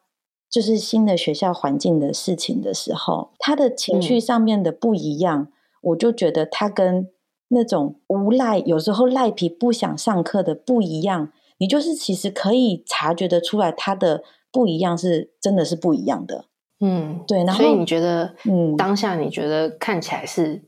[0.48, 7.10] 就是新的学校环境的事情的时候，他的情绪上面的不一样，嗯，我就觉得他跟
[7.48, 11.30] 那种无赖，有时候赖皮不想上课的不一样。
[11.58, 16.46] 你就是其实可以察觉得出来，他的不一样是真的是不一样的。
[16.80, 20.62] 嗯，对，然后所以你觉得，嗯，当下你觉得看起来是、嗯、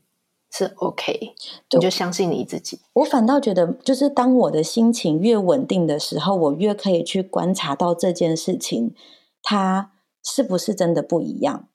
[0.51, 1.33] 是 OK，
[1.71, 2.79] 你就相信你自己。
[2.91, 8.93] 我反倒觉得，就是当我的心情越稳定的时候，我越可以去观察到这件事情，
[9.41, 11.69] 它是不是真的不一样。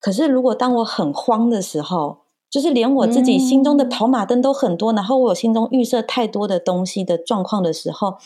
[0.00, 8.16] 可是如果当我很慌的时候，就是连我自己心中的跑马灯都很多，嗯、然后我心中预设太多的东西的状况的时候，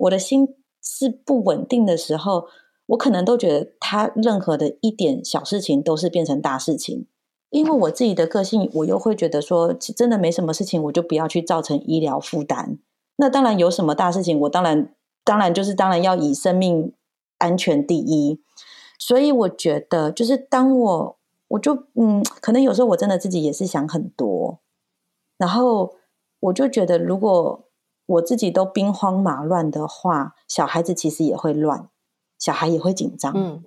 [0.00, 0.46] 我的心
[0.82, 2.48] 是不稳定的时候。
[2.86, 7.06] 我可能都觉得他任何的一点小事情都是变成大事情，
[7.50, 12.78] 因为我自己的个性，我又会觉得说，真的没什么事情，我就不要去造成医疗负担。
[13.16, 14.94] 那当然有什么大事情，我当然
[15.24, 16.92] 当然就是当然要以生命
[17.38, 18.40] 安全第一。
[18.98, 21.18] 所以我觉得，就是当我
[21.48, 24.60] 我就嗯，可能有时候我真的自己也是想很多，
[25.36, 25.94] 然后
[26.40, 27.68] 我就觉得，如果
[28.06, 31.88] 我自己都兵荒马乱的话，小孩子其实也会乱。
[32.38, 33.64] 小孩也会紧张，嗯，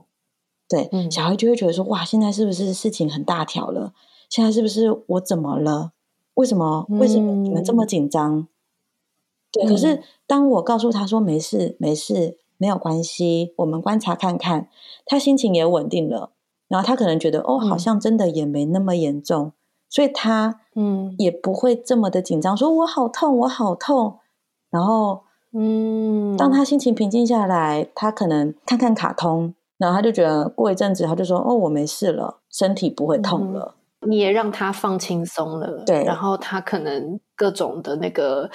[0.67, 3.93] 对，嗯，小孩就会觉得说，哇，现在是不是事情很大条了？
[4.29, 5.93] 现在是不是我怎么了？
[6.35, 6.85] 为什么？
[6.89, 8.37] 为什么你们这么紧张？
[8.37, 8.47] 嗯，
[9.51, 14.69] 对，可是当我告诉他说没事，没事，没有关系，我们观察看看，
[15.05, 16.31] 他心情也稳定了，
[16.67, 19.53] 然后他可能觉得哦，好像真的也没那么严重，嗯，
[19.89, 24.19] 所以他嗯也不会这么的紧张，说我好痛，我好痛，
[24.69, 25.23] 然后。
[25.51, 33.75] 嗯，当他心情平静下来，他可能看看卡通，然后他就觉得过一阵子，他就说：“哦，我没事了，身体不会痛了。
[34.01, 36.03] 嗯”你也让他放轻松了，对。
[36.03, 38.49] 然后他可能各种的那个，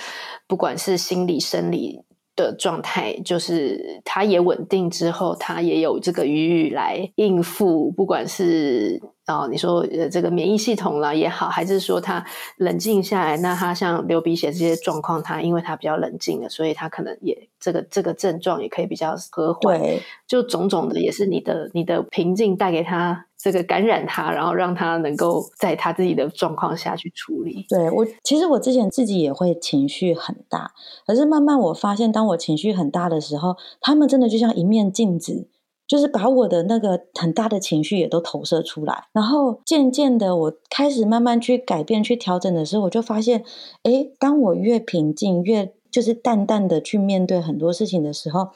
[0.47, 2.01] 不管是心理、生理
[2.37, 9.03] 的状态，就是他也稳定之后，他也有这个余裕来应付，不管是。
[9.27, 12.23] 哦，你说呃，这个免疫系统啦也好，还是说他
[12.59, 19.81] 冷静下来，那他像流鼻血这些状况，他因为他比较冷静了，所以他可能也这个这个症状也可以比较和缓。
[19.81, 27.65] 对，就种种的也是你的你的平静带给他这个感染他，然后让他能够在他自己的状况下去处理。
[27.71, 30.73] 对，我其实我之前自己也会情绪很大，
[31.07, 35.49] 可是慢慢我发现，当我情绪很大的时候，他们真的就像一面镜子。
[35.87, 43.45] 就是把我的那个很大的情绪也都投射出来，然后渐渐的，我开始慢慢去改变、去调整的时候，我就发现，
[43.83, 48.49] 诶，当我越平静、越就是淡淡的去面对很多事情的时候，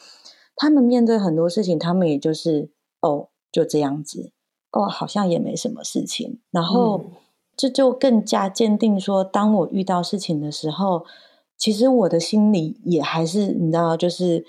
[0.57, 2.71] 他们面对很多事情，他们也就是
[3.03, 4.33] 哦，就这样子，
[4.73, 7.05] 哦，好像也没什么事情，然后
[7.55, 11.05] 这就更加坚定说，当我遇到事情的时候，
[11.59, 14.47] 其实我的心里也还是你知道，就是。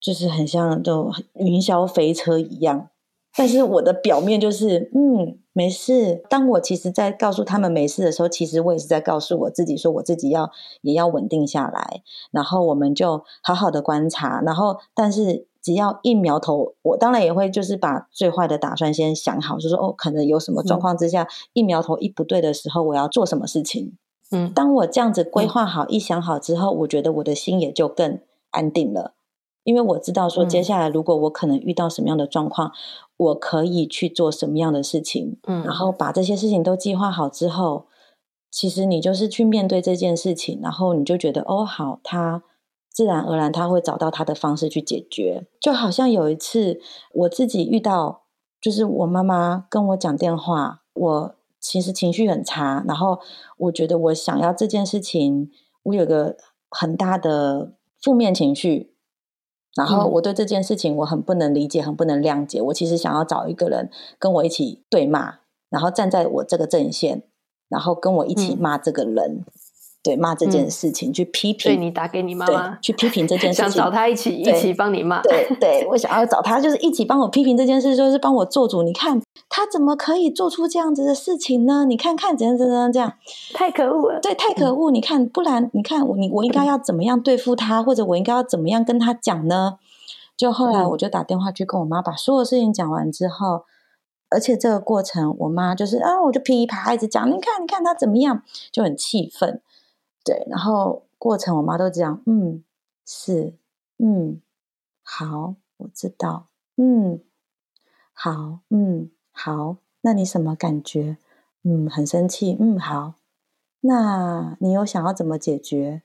[0.00, 2.88] 就是很像就云霄飞车一样，
[3.36, 6.22] 但是我的表面就是嗯，没事。
[6.28, 12.02] 当我其实在告诉他们没事的时候，其实我也是在告诉我自己说，我自己要也要稳定下来。
[12.30, 14.40] 然后我们就好好的观察。
[14.40, 23.98] 然后，但是只要一苗头，我当然也会就是把最坏的打算先想好，就说哦，可能有什么状况之下，嗯、一苗头一不对的时候，我要做什么事情。
[24.30, 29.12] 嗯，当我这样子规划好、嗯、一想好之后，我觉得我的心也就更安定了。
[29.62, 32.72] 因为我知道说，接下来如果我可能遇到什么样的状况，嗯、
[33.18, 37.86] 我可以去做什么样的事情，嗯，然后把这些事情都计划好之后，
[38.50, 42.42] 其实你就是去面对这件事情，然后你就觉得哦，好，他
[42.90, 45.46] 自然而然他会找到他的方式去解决。
[45.60, 46.80] 就好像有一次
[47.12, 48.22] 我自己遇到，
[48.60, 53.20] 就是我妈妈跟我讲电话，我其实情绪很差，然后
[53.58, 55.50] 我觉得我想要这件事情，
[55.82, 56.36] 我有个
[56.70, 58.94] 很大的负面情绪。
[59.80, 62.60] 然后我对这件事情我很不能理解，很不能谅解。
[62.60, 63.88] 我其实想要找一个人
[64.18, 65.36] 跟我一起对骂，
[65.70, 67.22] 然后站在我这个阵线，
[67.70, 69.42] 然后跟我一起骂这个人。
[70.02, 71.72] 对，骂这件事情，嗯、去批评。
[71.72, 75.20] 对，你打给你妈妈，去批评这件 事情，想找他一起一起帮你骂。
[75.20, 78.82] 对对，我想要找他，就是一起帮我批评这件事，就是帮我做主。
[78.82, 81.84] 你看他怎么可以做出这样子的事情呢？
[81.84, 83.12] 你看看怎样怎样这样，
[83.52, 84.20] 太可恶了。
[84.20, 84.90] 对，太可恶。
[84.90, 89.74] 你看，不然你看我，你我应该要怎么样对付他，或者我应该要怎么样跟他讲呢？
[90.34, 93.64] 就后来我就打电话去跟我妈把所有事情讲完之后，
[94.30, 99.60] 而且这个过程，我妈就是啊，我就噼里啪啦一直讲，你看你看他怎么样，就很气愤。
[100.24, 102.62] 对，然后过程我妈都这样，嗯，
[103.06, 103.54] 是，
[103.98, 104.40] 嗯，
[105.02, 107.20] 好，我知道，嗯，
[108.12, 111.16] 好，嗯，好，那你什么感觉？
[111.62, 113.14] 嗯，很生气，嗯，好，
[113.80, 116.02] 那你有想要怎么解决？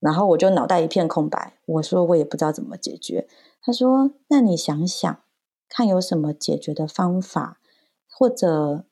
[0.00, 3.28] 然后我就脑袋一片空白，我说我也不知道怎么解决。
[3.62, 5.20] 他说，那你想想，
[5.68, 7.60] 看有什么解决的方法，
[8.08, 8.86] 或者，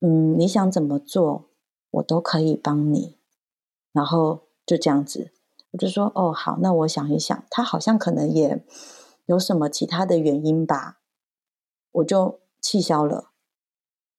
[0.00, 1.44] 嗯，你想怎么做，
[1.92, 3.16] 我都可以帮你。
[3.94, 5.30] 然后就这样子，
[5.70, 8.62] 我就说哦好，那我想一想，他好像可能也
[9.26, 10.98] 有什么其他的原因吧，
[11.92, 13.30] 我就气消了，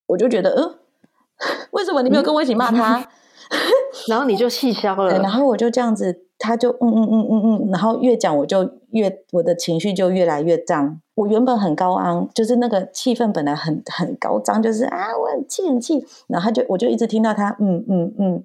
[0.08, 0.80] 我就觉得，嗯，
[1.72, 3.00] 为什么你没有跟我一起骂他？
[3.00, 3.08] 嗯、
[4.08, 18.44] 然后你就气消了，然后我就这样子，他就嗯嗯嗯嗯嗯，然后越讲我就越我的情绪就越来越涨，我原本很高昂，就是那个气氛本来很很高涨，就是啊我很气很气，然后他就我就一直听到他嗯嗯嗯。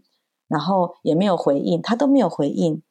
[0.51, 2.83] 然后也没有回应，他都没有回应，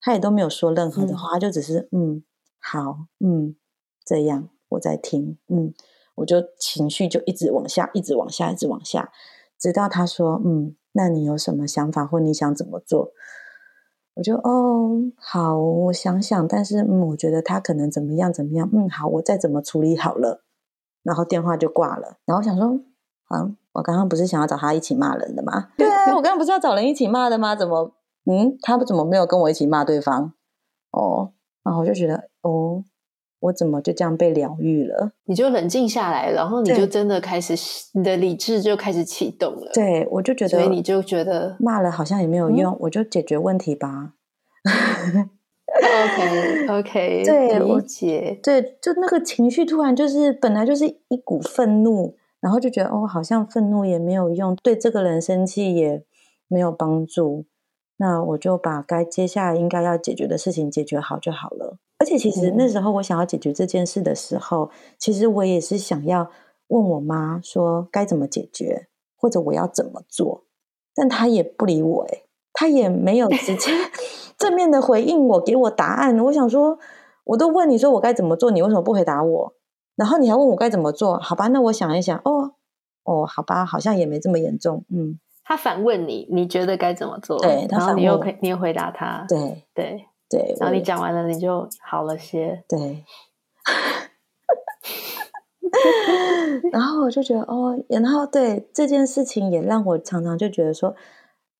[0.00, 2.24] 他也都没有说任何的话，嗯、他就只是嗯，
[2.58, 3.54] 好，嗯，
[4.04, 5.72] 这样我在听，嗯，
[6.16, 9.12] 我就情绪就一直往下，一直往下，一直往下，
[9.56, 13.12] 直到他说，嗯，那你有什么想法或你想怎么做？
[14.14, 20.42] 我就哦，好，我想想，但是嗯，我觉得他可能怎么样怎么样，嗯，好，我再怎么处理好了，
[21.04, 22.80] 然后电话就挂了，然后我想说，
[23.22, 23.52] 好。
[23.74, 25.68] 我刚刚不是想要找他一起骂人的吗？
[25.76, 27.54] 对啊， 我刚刚不是要找人一起骂的吗？
[27.54, 27.92] 怎么，
[28.26, 30.32] 嗯，他怎么没有跟我一起骂对方？
[30.90, 31.32] 哦，
[31.64, 32.84] 然后我就觉得，哦，
[33.40, 35.12] 我怎么就这样被疗愈了？
[35.24, 37.54] 你就冷静下来，然后你就真的开始，
[37.94, 39.70] 你的理智就开始启动了。
[39.74, 44.12] 对，我就觉得，所以你就觉得骂了好像也没有用，嗯、我就解决问题吧。
[45.74, 48.38] OK OK，对，理解。
[48.42, 52.14] 对，就那个情绪突然就是本来就是一股愤怒。
[52.44, 56.04] 然后就觉得哦，好像愤怒也没有用，对这个人生气也
[56.46, 57.46] 没有帮助。
[57.96, 61.78] 那我就把该接下来应该要解决的事情解决好就好了。
[61.96, 66.30] 而且其实那时候我想要解决这件事的时候，嗯、其实我也是想要
[66.68, 70.44] 问我妈说该怎么解决，或者我要怎么做。
[70.94, 73.70] 但她也不理我，诶，她也没有直接
[74.36, 76.18] 正面的回应我，给我答案。
[76.18, 76.78] 我想说，
[77.24, 79.54] 我都问你说我该怎么做，你为什么不回答我？
[79.96, 81.16] 然后你还问我该怎么做？
[81.18, 82.18] 好吧，那我想一想。
[82.24, 82.54] 哦，
[83.04, 84.84] 哦，好吧，好像也没这么严重。
[84.90, 87.38] 嗯，他反问你，你觉得该怎么做？
[87.38, 89.24] 对，然后你又你又回答他。
[89.28, 90.56] 对，对，对。
[90.58, 92.64] 然后你讲完了，你就好了些。
[92.68, 93.04] 对。
[96.72, 100.94] 然后我就觉得，哦，然后对这件事情也让我常常就觉得说，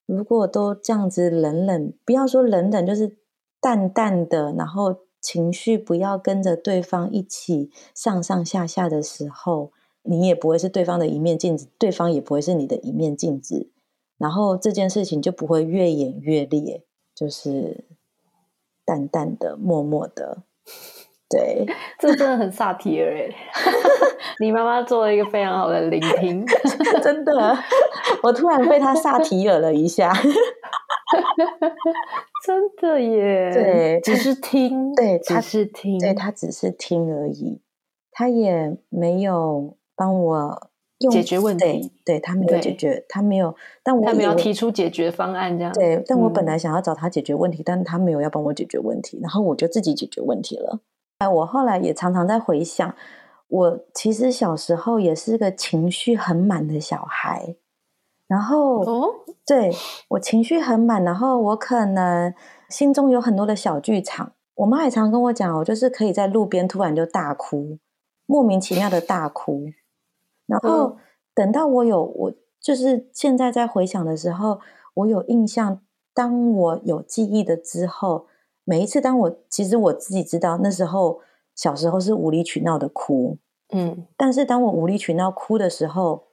[0.06, 3.16] 如果都这样子冷冷，不要说冷冷，就是
[3.60, 5.03] 淡淡的，然后。
[5.24, 13.70] 情绪不要跟着对方一起上上下下的时候，你也不会是对方的一面镜子，对方也不会是你的一面镜子，
[14.18, 16.84] 然后这件事情就不会越演越烈，
[17.14, 17.86] 就是
[18.84, 20.42] 淡淡的、默默的。
[21.30, 21.64] 对，
[21.98, 23.34] 这真的很萨提尔哎！
[24.38, 26.44] 你妈妈做了一个非常好的聆听，
[27.02, 27.56] 真的，
[28.22, 30.12] 我突然被他萨提尔了一下。
[32.44, 37.60] 真的耶，对，只是听，对，只是听，对，他只是听而已，
[38.10, 50.80] 他也没有帮我用解决问题，对，他没有解决，他没有，但我他没有提出解决方案，这样，对，但我本来想要找他解决问题，但他没有要帮我解决问题，然后我就自己解决问题了。
[51.18, 52.94] 哎，我后来也常常在回想，
[53.48, 57.56] 我其实小时候也是个情绪很满的小孩。
[58.26, 59.10] 然后，哦、
[59.46, 59.70] 对，
[60.08, 62.32] 我情绪很满，然后我可能
[62.70, 64.32] 心中有很多的小剧场。
[64.54, 67.78] 我妈也常跟我讲，我就是可以在路边突然就大哭，
[68.24, 69.66] 莫名其妙的大哭。
[70.46, 70.96] 然后
[71.34, 74.58] 等到我有我，就是现在在回想的时候，
[74.94, 75.80] 我有印象，
[76.14, 78.26] 当我有记忆的之后，
[78.64, 81.20] 每一次当我其实我自己知道那时候
[81.54, 83.36] 小时候是无理取闹的哭，
[83.70, 86.24] 嗯，但是当我无理取闹哭的时候。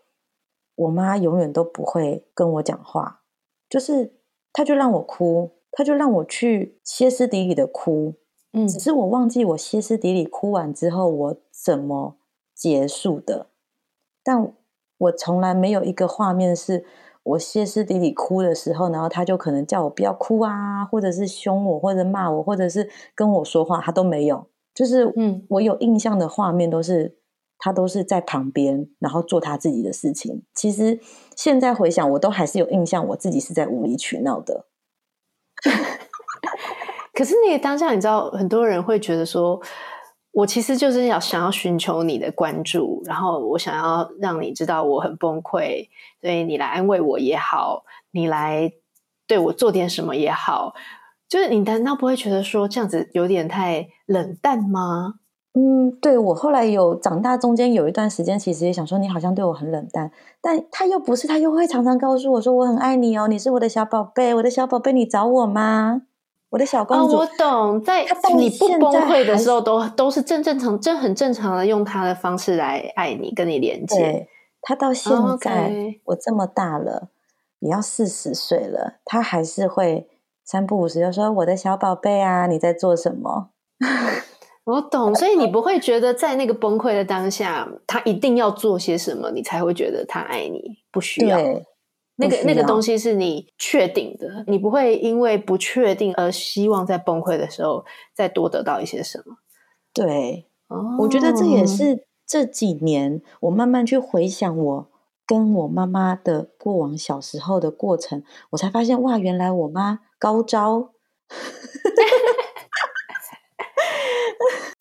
[0.82, 3.22] 我妈永远都不会跟我讲话，
[3.70, 4.14] 就是
[4.54, 8.16] 她就让我哭，她就让我去歇斯底里的哭，
[8.54, 12.18] 嗯，只是我忘记我歇斯底里哭完之后我怎么
[12.56, 13.48] 结束的，
[14.24, 14.54] 但
[14.98, 16.86] 我从来没有一个画面是
[17.24, 24.48] 我歇斯底里哭的时候，然后他就可能叫我不要哭啊，或者是凶我，或者骂我，或者是跟我说话，他都没有。
[24.74, 27.18] 就是，嗯，我有印象的画面都是
[27.62, 30.44] 他都是在旁边，然后做他自己的事情。
[30.56, 31.00] 其实
[31.36, 34.66] 现在回想，我都还是有印象，我自己是在无理取闹的。
[37.14, 39.62] 可是那个当下，你知道，很多人会觉得说，
[40.32, 45.88] 我其实就是要想要寻求你的关注，然后我想要让你知道我很崩溃，
[46.20, 48.74] 所以你来安慰我也好，你来
[49.28, 50.74] 对我做点什么也好，
[51.30, 55.16] 就是你难道不会觉得说这样子有点太冷淡吗？
[55.54, 60.10] 嗯，对，我后来有长大，中间有一段时间，其实也想说你好像对我很冷淡，
[60.42, 66.04] 但他又不是，他又会常常告诉我说我很爱你哦，你是我的小宝贝，我的小宝贝，你找我吗？
[66.52, 74.28] 我的小公主，哦，我懂，在你不崩溃的时候都，都都是正正常、正很正常的用他的方式来爱你，跟你连接。
[74.62, 77.10] 他到现在，我这么大了，
[77.60, 80.08] 也要四十岁了，他还是会
[80.46, 83.50] 三不五时就说：“我的小宝贝啊，你在做什么？”
[84.64, 91.40] 我懂，所以你不会觉得在那个崩溃的当下，他一定要做些什么，你才会觉得他爱你，不需要。
[92.18, 97.84] 那个那个东西是你确定的，你不会因为不确定而希望在崩溃的时候
[98.14, 99.38] 再多得到一些什么。
[99.92, 104.88] 对，哦，我觉得这也是这几年我慢慢去回想我
[105.26, 110.92] 跟我妈妈的过往小时候的过程，我才发现哇，原来我妈高招，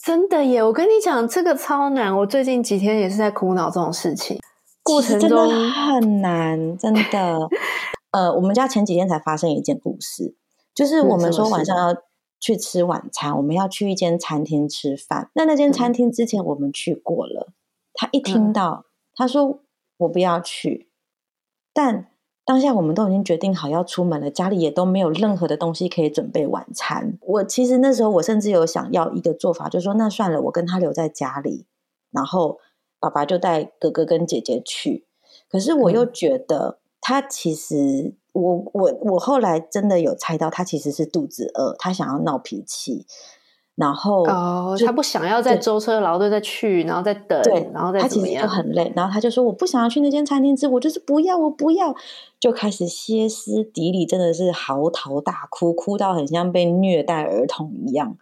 [0.02, 0.62] 真的耶！
[0.62, 2.16] 我跟你讲，这个超难。
[2.18, 4.38] 我最近几天也是在苦恼这种事情。
[4.82, 7.48] 过程中很难，真的。
[8.10, 10.34] 呃，我们家前几天才发生一件故事，
[10.74, 11.94] 就是我们说晚上要
[12.40, 15.30] 去吃晚餐，我们要去一间餐厅吃饭。
[15.34, 17.54] 那那间餐厅之前我们去过了，嗯、
[17.92, 19.60] 他一听到，他说
[19.98, 20.90] 我不要去。
[21.74, 22.10] 但
[22.44, 27.18] 当下我们都已经决定好要出门了，家里也都没有任何的东西可以准备晚餐。
[27.20, 31.66] 我其实那时候我甚至有想要一个做法，就是说那算了，我跟他留在家里，
[32.10, 32.58] 然后。
[33.02, 35.06] 爸爸就带哥哥跟姐姐去，
[35.48, 43.06] 可是我又觉得他其实，我我我后来真的有猜到，他其实是肚子饿，他想要闹脾气，
[43.80, 51.94] 然后哦，他不想要再舟车劳顿再去，然后再等，对，然后再他其实就很累，然后他就说我不想要去那间餐厅吃，我就是不要，我不要，
[52.38, 58.18] 就开始歇斯底里，真的是嚎啕大哭，哭到很像被虐待儿童一样。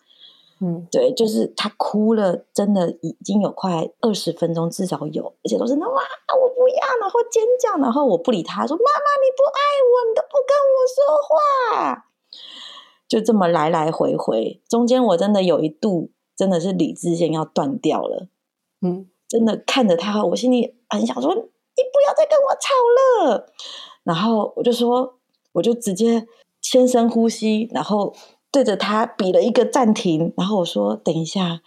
[0.61, 5.95] 嗯，对，就是他哭了，真的已经有快二十分钟，至少有，而且都是那哇，
[6.41, 12.05] 我不要，然后尖叫，然后我不理他，说妈妈你不爱我，你都不跟我说话，
[13.09, 18.29] 就这么来来回回，中间我真的有一度真的是理智线要断掉了，
[18.83, 23.53] 嗯，真的看着他，我心里很想说，你不要再跟我吵了，
[24.05, 25.19] 然后我就说，
[25.53, 26.27] 我就直接
[26.61, 28.15] 先深呼吸，然后。
[28.51, 31.61] 对着他比了一个暂停，然后我说：“等一下，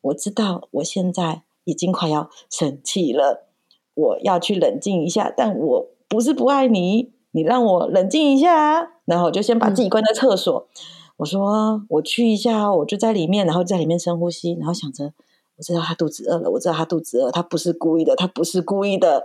[0.00, 3.46] 我知道我现在已经快要生气了，
[3.94, 5.32] 我要去冷静一下。
[5.34, 10.60] 但我不是不爱你，你让我冷静一下。”然后我就先把自己关在厕所。
[10.60, 10.70] 嗯、
[11.18, 15.12] 我说：“我去一下，我就在里面，然后在里面深呼吸，然后想着，
[15.56, 19.24] 我知道他肚子饿了，我知道他肚子饿，他不是故意的，他不是故意的。”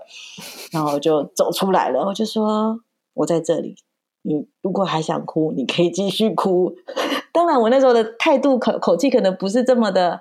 [0.73, 2.81] 然后我就走出来了，我就说
[3.13, 3.75] ：“我在这里。”
[4.21, 6.75] 你如果还想哭，你可以继续哭。
[7.31, 10.19] 当然，我那时候的态度口口气可能不是这么的，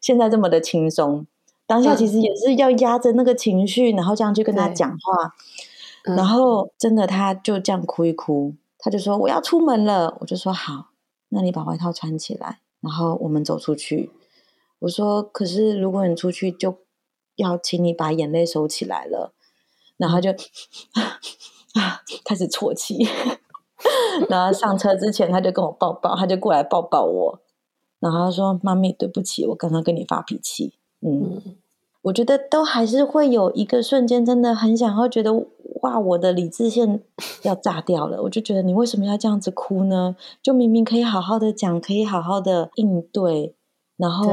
[0.00, 1.24] 现在这么的轻松。
[1.64, 5.34] 当下其实也是要压着那个情绪，然后这样去跟他讲话。
[6.14, 10.16] 然后真的，他就这样哭一哭，他就说我要出门了。
[10.20, 10.90] 我就说好，
[11.30, 14.12] 那你把外套穿起来，然后我们走出去。
[14.80, 16.78] 我说可是如果你出去，就
[17.36, 19.32] 要请你把眼泪收起来了。
[19.96, 20.30] 然后就。
[21.76, 23.06] 啊，开始啜泣，
[24.30, 27.38] 然后上车之前他就跟我抱抱，他就过来抱抱我，
[28.00, 30.72] 然后他说：“妈咪，对不起，我刚刚跟你发脾气。”
[31.06, 31.56] 嗯，嗯，
[32.06, 35.32] 我觉得都还是会有一个瞬间，真的很想要觉得
[35.82, 37.02] 哇，我的理智线
[37.42, 38.22] 要炸掉了。
[38.22, 40.16] 我就觉得你为什么要这样子哭呢？
[40.42, 43.54] 就明明可以好好的讲，可以好好的应对，
[43.96, 44.26] 然后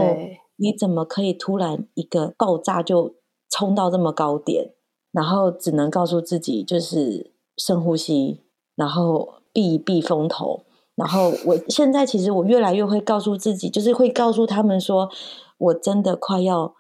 [0.57, 3.15] 你怎么可以突然一个爆炸就
[3.49, 4.71] 冲到这么高点，
[5.11, 7.31] 然后只能告诉自己就是。
[7.55, 8.41] 深呼吸，
[8.75, 10.63] 然后避一避风头，
[10.95, 15.07] 然后我现在其实我越来越会告诉自己，就是会告诉他们说，
[15.59, 16.73] 我真的快要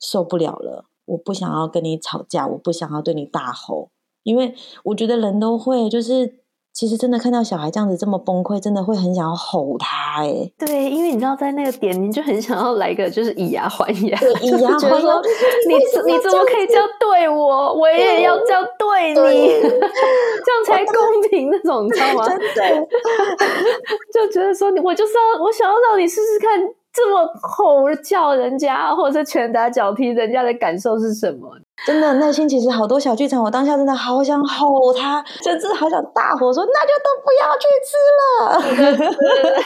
[0.00, 3.90] 受不了了，我不想要跟你吵架，我不想要对你大吼，
[4.22, 6.40] 因为我觉得人都会，就是
[6.72, 10.50] 其实真的看到小孩这样子这么崩溃，真的会很想要吼他哎。
[10.56, 15.20] 对，因为你知道在那个点，你就很想要来个就是以牙还牙，以牙还牙。
[15.68, 17.74] 你你怎么可以这样对我？
[17.74, 20.94] 我也要这样对你，对 这样才公
[21.28, 22.24] 平那种，你知道吗？
[22.54, 22.88] 对，
[24.14, 26.60] 就觉得说你，我就是要我想要让你试试看，
[26.92, 31.48] 这么吼叫人家，或者是拳打脚踢人家的感受是什么？
[31.86, 33.42] 真的，内心其实好多小剧场。
[33.42, 37.96] 我当下真的好想吼他，甚至好想大吼说：“那就都不要去吃
[38.28, 39.56] 了。”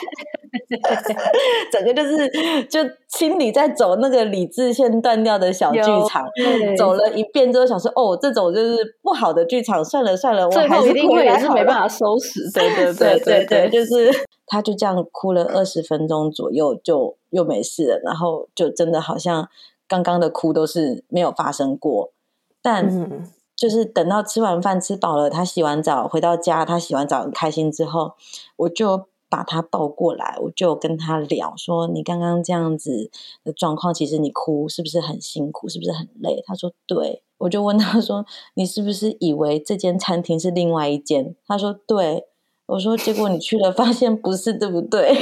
[1.72, 2.28] 整个就是
[2.68, 6.24] 就心里在走那个理智线断掉的小剧场，
[6.78, 14.12] 走了一遍之后想说：“哦，这种就是不好的剧场，算了算了，我还是因为也是没办法收拾。”对对对 对对，就是
[14.46, 19.48] 他就这样哭了二十分钟左右，就又没事了，然后就真的好像。
[19.86, 22.10] 刚刚的哭都是没有发生过，
[22.62, 28.14] 但就是等到吃完饭吃饱了，他洗完澡回到家，他洗完澡很开心之后，
[28.56, 33.10] 我就把他抱过来，我就跟他聊说：“你刚刚这样子
[33.44, 35.68] 的状况，其实你哭是不是很辛苦？
[35.68, 38.24] 是不是很累？”他说：“对。”我就问他说
[38.56, 42.26] ：“你是不是以为这间餐厅是另外一间？”他说：“对。”
[42.66, 45.14] 我说：“结果你去了，发现不是，对不对？”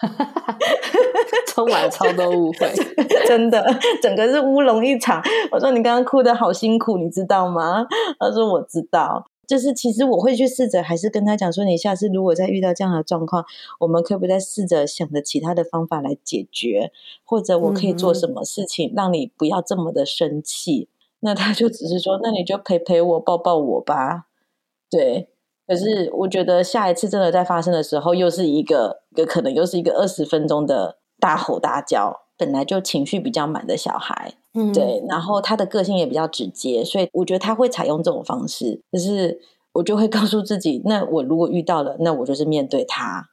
[1.48, 2.70] 充满了超多误会，
[3.26, 3.64] 真的，
[4.02, 5.22] 整个是乌龙一场。
[5.50, 7.86] 我说你刚刚哭的好辛苦，你知道吗？
[8.18, 13.44] 他说我知道，就是其实我会去试着，还是跟他讲说，你下次如果再遇到这样的状况，
[13.78, 16.90] 我们可不可以再试着想着其他的方法来解决，
[17.24, 20.88] 或者我可以做什么事情让你不要这么的生气？
[20.90, 24.26] 嗯、那他就只是说，那你就陪陪我，抱抱我吧。
[24.90, 25.28] 对。
[25.66, 32.22] 可是我觉得下一次真的在发生的时候，又是一个一个可能又是一个二十分钟的大吼大叫。
[32.36, 38.82] 本来就情绪比较满的小孩，嗯，对，然后他的个性也比较直接，所以我觉得他会采用这种方式。
[38.90, 39.40] 可是
[39.74, 43.28] 我就会告诉自己，那我如果遇到了，那我就是面对他，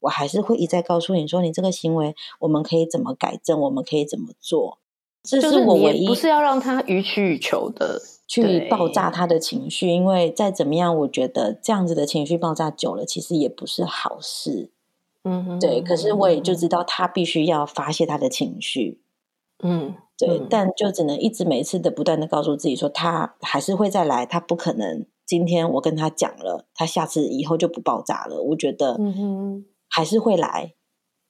[0.00, 4.78] 我还是会一再告诉你说，你这个行为我们可以怎么改正，我们可以怎么做。
[5.22, 8.02] 这是我唯一不是要让他予取予求的。
[8.28, 14.70] 去爆炸他的情绪，因为再怎么样，我觉得这样子的情绪爆炸久了，其实也不是好事。
[15.24, 15.80] 嗯哼，对。
[15.80, 19.00] 可是我也就知道他必须要发泄他的情绪。
[19.64, 20.40] 嗯，对。
[20.50, 28.40] 但就只能一直每次的不断的告诉自己说，他还是会再来，他不可能今天我跟他讲了，他下次以后就不爆炸了。
[28.42, 30.74] 我觉得，嗯哼，还是会来。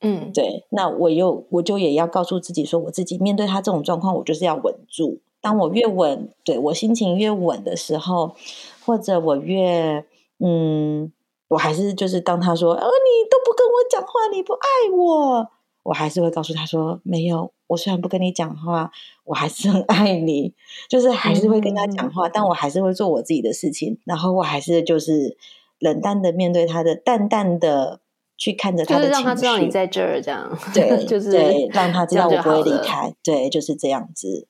[0.01, 0.67] 嗯，对。
[0.71, 5.21] 那我又我就也要告诉自己说，我自己面对他这种状况，我就是要稳住。
[5.49, 8.37] 当我越稳，对，我心情越稳的时候，
[8.85, 10.05] 或者我越
[10.41, 11.11] 嗯，
[11.49, 15.49] 我还是就是当他说，呃，你都不跟我讲话，你不爱我，
[15.85, 18.91] 我还是会告诉他说，没有，我虽然不跟你讲话，
[19.25, 20.53] 我还是很爱你，
[20.87, 25.35] 就是还是会跟他讲话，嗯、但我还是会做我自己的事情，然后我还是就是
[25.79, 28.01] 冷淡的面对他的，淡淡的
[28.37, 34.47] 去看着他的情绪，就是让他知道你在这儿，这样，对， 就是对，让他知道我不会离开，对，就是这样子。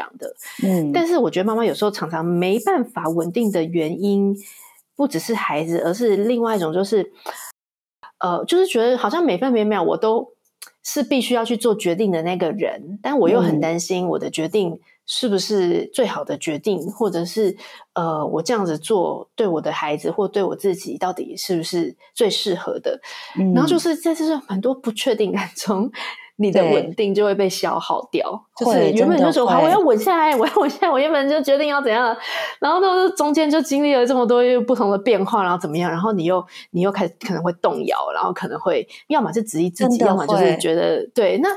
[0.00, 4.34] 讲的，嗯，但是我觉得妈妈有时候常常没办法稳定的原因，
[4.96, 7.12] 不只是孩子，而是另外一种，就是，
[8.18, 10.32] 呃，就是觉得好像每分每秒我都
[10.82, 17.56] 是必须要去做决定的那个人，但我又很担心我的决定是不是最好的决定，嗯、或者是
[17.94, 23.00] 呃，我这样子做对我的孩子或对我自己到底是不是最适合的？
[23.38, 25.90] 嗯、然后就是在这种很多不确定感中。
[26.42, 32.16] 你的稳定就会被消耗掉，就是原本就说好，我要稳下来，我要稳下来，我原本就决定要怎样，
[32.58, 41.36] 然后都是中间就经历了这么多不同的变化，然后怎么样，然后你又你又开始可能会动摇，然后可能会要么是质疑自己，要么就是觉得对。
[41.42, 41.50] 那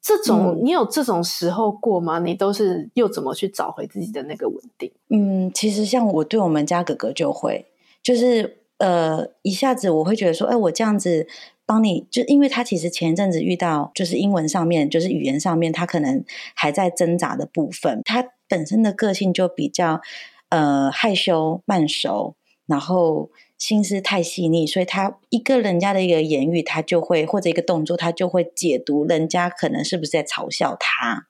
[0.00, 2.18] 这种、嗯、你有这种时候过吗？
[2.18, 4.90] 你都是又怎么去找回自己的那个稳定？
[5.10, 7.66] 嗯，其实像我对我们家哥哥就会，
[8.02, 11.28] 就是呃，一下子我会觉得说，哎，我这样子。
[11.70, 16.24] 帮你就因为他其实前一阵子遇到就是英文上面就是语言上面他可能
[16.56, 20.00] 还在挣扎的部分，他本身的个性就比较
[20.48, 22.34] 呃害羞慢熟，
[22.66, 31.28] 然后心思太细腻，所以他一个人家的一个言语他就会或者一个动作他就会解读人家可能是不是在嘲笑他。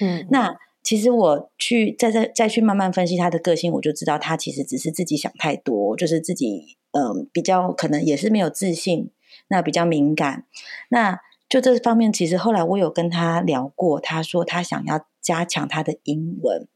[0.00, 9.10] 嗯，那其实我去再再再去慢慢分析他的个性，我就知道他其实只是自己想太多，就是自己嗯、呃、比较可能也是没有自信。
[9.48, 10.44] 那比较敏感，
[10.88, 16.66] 那就这方面，其实后来我有跟他聊过，他说他想要加强他的英文。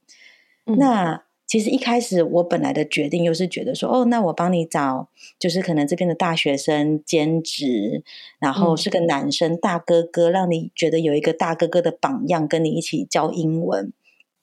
[0.66, 5.08] 嗯、那其实一开始我本来的决定又是觉得说，哦，那我帮你找，
[5.38, 8.02] 就是可能这边的大学生兼职，
[8.38, 13.92] 然后是个男生大哥哥，让你觉得有一个大哥哥的榜样，跟你一起教英文。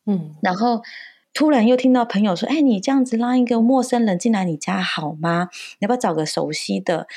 [0.05, 0.81] 嗯，然后
[1.33, 5.49] 突然又听到朋友说：“哎，你这样子让一个陌生人进来你家好吗？
[5.79, 7.07] 你要不要找个熟悉的？”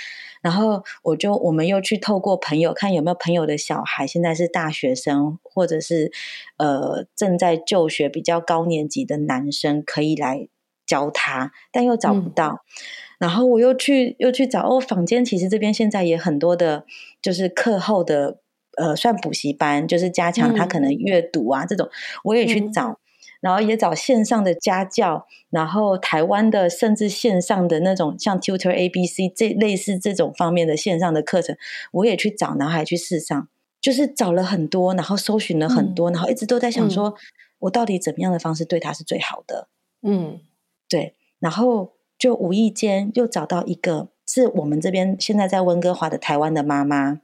[0.47, 6.13] 然后我就我们又去透过朋友看有没有朋友的小孩现在是大学生，或者是
[6.57, 10.47] 呃正在就学比较高年级的男生可以来
[10.87, 12.49] 教他，但又找不到。
[12.49, 16.85] 嗯、然后我又去又去找哦，坊间其实这边现在也很多的，
[17.21, 18.39] 就是课后的
[18.77, 21.89] 呃算补习班，就是加强他可能阅读啊、嗯、这种，
[22.23, 23.01] 我也去找。
[23.41, 31.57] 嗯然后也找线上的家教，然后台湾的甚至线上的那种像 Tutor ABC 这类似这种方面的线上的课程，
[31.93, 33.49] 我也去找，然后还去试上，
[33.80, 37.14] 就是找了很多，然后搜寻了很多，嗯、然后一直都在想说，嗯、
[37.61, 39.68] 我到底怎么样的方式对他是最好的？
[40.03, 40.41] 嗯，
[40.89, 47.20] 对，然后就无意间又找到一个是我们这边现在在温哥华的台湾的妈妈，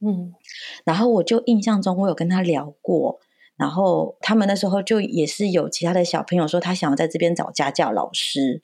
[0.00, 0.34] 嗯，
[0.84, 3.18] 然后我就印象中我有跟他聊过。
[3.56, 8.62] 然后他们那时候就也是有其他的小朋友说他想要在这边找家教老师，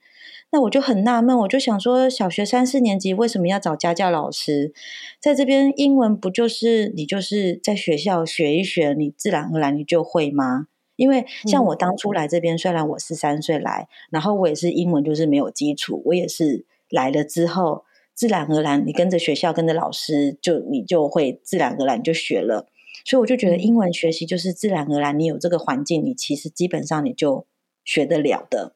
[0.50, 4.72] 那我就很纳闷，我就想说小学三四年级为什么要找家教老师？
[5.20, 10.66] 在这边英文不就是你就是在学校学一学，你自然而然你就会吗？
[10.96, 22.66] 因为像我当初来这边，虽然我是三岁来，然后我也是英文就是没有基础，我也是来了之后自然而然你跟着学校跟着老师就你就会自然而然就学了。
[23.04, 27.46] 所以我就觉得英文学习就是自然而然，你有这个环境，你其实基本上你就
[27.84, 28.74] 学得了的。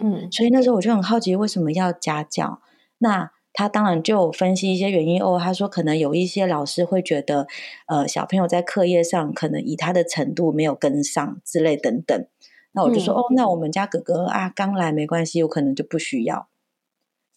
[0.00, 2.60] 嗯，所以那时候我就很好奇为什么要家教。
[2.98, 5.38] 那他当然就分析一些原因哦。
[5.40, 7.46] 他说可能有一些老师会觉得，
[7.86, 12.26] 呃，小朋友在课业上可能以他的程度没有跟上之类等等。
[12.72, 16.48] 那我就说、嗯、哦，那我们家哥哥啊刚来没关系，有可能就不需要。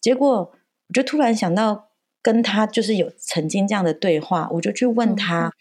[0.00, 0.52] 结果
[0.88, 5.46] 我就突然想到跟他就是有曾经这样的对话，我就去问他。
[5.46, 5.52] 嗯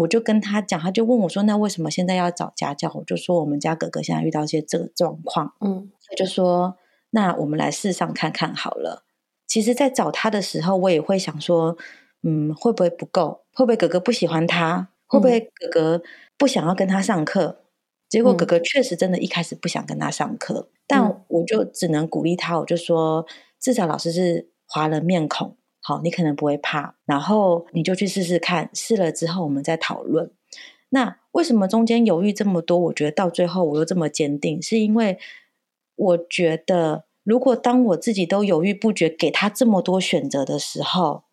[0.00, 6.76] 我就跟他讲，他就问我说：“那为什么现在要找家教？”我就说：“我们家哥哥现在遇到一些这个状况。”嗯，他就说
[7.10, 9.04] ：“那我们来试上看看好了。”
[9.46, 11.76] 其实，在找他的时候，我也会想说
[12.22, 13.42] ：“嗯，会不会不够？
[13.52, 14.88] 会不会哥哥不喜欢他？
[15.06, 16.02] 会不会哥哥
[16.38, 17.64] 不想要跟他上课？”嗯，
[18.08, 23.26] 结果哥哥确实真的一开始不想跟他上课，嗯，但我就只能鼓励他，我就说
[23.60, 30.30] ：“至少老师是华人面孔。”好，你可能不会怕，然后你就去试试看，试了之后我们再讨论。
[30.90, 32.78] 那为什么中间犹豫这么多？
[32.78, 35.18] 我觉得到最后我又这么坚定，是因为
[35.96, 41.24] 我觉得，如果当我自己都犹豫不决，给他这么多选择的时候，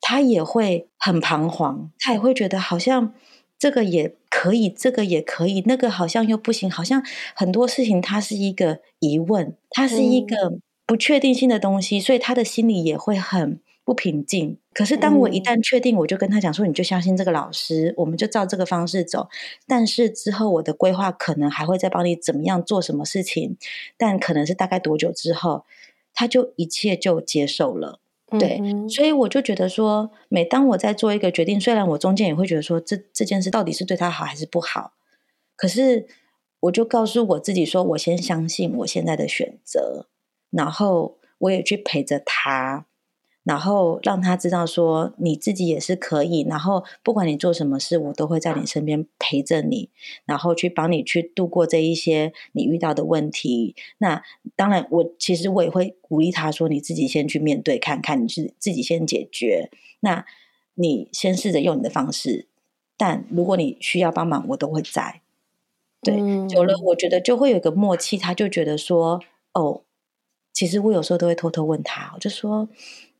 [0.00, 3.12] 他也会很彷徨，他也会觉得好像
[3.58, 7.02] 这个也可以，这个也可以，那个好像又不行，好像
[7.34, 13.60] 很多事情它是一个疑问，它是一个不确定性的东西，所以他的心里也会很。
[13.86, 14.58] 不平静。
[14.74, 19.28] 可是当我一旦确定，我就跟他讲说：“你就相信这个老师，我们就照这个方式走。
[19.68, 23.56] 但是之后我的规划可能还会再帮你怎么样做什么事情，
[23.96, 25.64] 但可能是大概多久之后，
[26.12, 28.00] 他就一切就接受了。
[28.40, 34.94] 对，所以我就觉得说，每当我在做一个决定，虽然我中间也会觉得说，这这件事到底是对他好还是不好，
[35.54, 36.08] 可是
[36.58, 40.08] 我就告诉我自己说，我先相信我现在的选择，
[40.56, 42.86] 然后我也去陪着他。”
[43.46, 49.88] 然后让他知道说你自己也是可以，然后不管你做什么事，我都会在你身边陪着你，
[50.24, 53.76] 然后去帮你去度过这一些你遇到的问题。
[53.98, 54.20] 那
[54.56, 59.70] 当然，我其实我也会鼓励他说，你自己先去面对看看，你是自己先解决。
[60.00, 60.26] 那
[60.74, 62.48] 你先试着用你的方式，
[62.96, 65.20] 但如果你需要帮忙，我都会在。
[66.02, 66.16] 对，
[66.48, 69.20] 久了我觉得就会有一个默契，他就觉得说，
[69.54, 69.82] 哦，
[70.56, 72.68] 其实我有时候都会偷偷问他，我就说。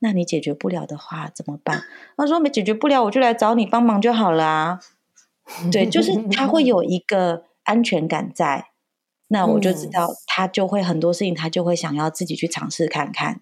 [0.00, 1.82] 那你解决不了的话怎么办？
[2.18, 4.80] 他说没解决不了，我就来找你帮忙就好了啊。
[5.72, 8.66] 对，就是他会有一个安全感在，
[9.28, 13.40] 那我就知道他就会很多事情，他就会想要自己去尝试看看。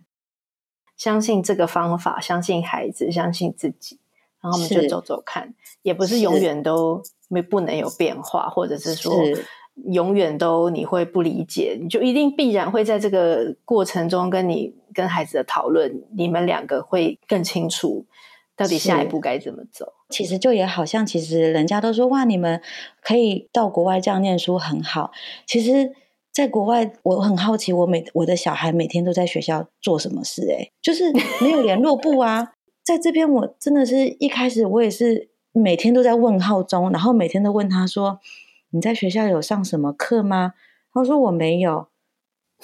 [0.96, 3.98] 相信这个方法，相信孩子，相信自己，
[4.40, 9.12] 然后我们就走走看，也不是永远都没不能有变化，或者是说。
[9.86, 18.06] 永远都你会不理解，你就一定必然会在这个过程中跟你跟孩子的讨论，你们两个会更清楚
[18.56, 19.92] 到底下一步该怎么走。
[20.10, 22.62] 其实就也好像，其实人家都说哇，你们
[23.02, 25.10] 可以到国外这样念书很好。
[25.44, 25.92] 其实，
[26.32, 30.48] 在国外我很好奇，我每我的小孩每天都在学校做什么事？
[30.52, 32.52] 哎，就是没有联络部啊。
[32.84, 38.20] 在这边，我真的是一开始我也是每天都在问号中，然后每天都问他说。
[38.74, 40.54] 你在学校有上什么课吗？
[40.92, 41.86] 他说我没有。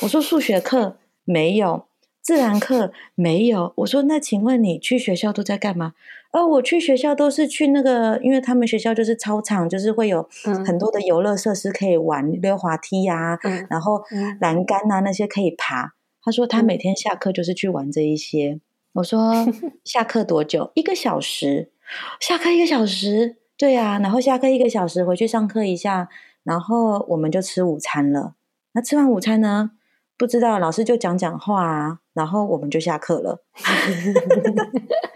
[0.01, 1.87] 我说数学课没有。
[2.21, 3.73] 自然课没有。
[3.77, 5.95] 我说那请问你去学校都在干嘛？
[6.33, 10.29] 哦，我去学校都是去那个，因为他们学校就是操场，就是会有
[10.67, 14.03] 很多的游乐设施可以玩，溜滑梯呀、啊，嗯、然后
[14.41, 15.95] 栏杆啊那些可以爬。
[16.23, 18.61] 他说他每天下课就是去玩这一些。
[18.95, 19.33] 我说
[19.85, 20.73] 下课多久？
[20.75, 21.71] 一个小时。
[22.21, 26.09] 下课一个小时，对啊，然后下课一个小时回去上课一下，
[26.45, 28.33] 然后我们就吃午餐了。
[28.73, 29.73] 那吃完午餐呢？
[30.17, 33.45] 不知道老师就讲讲话啊，然后我们就下课了。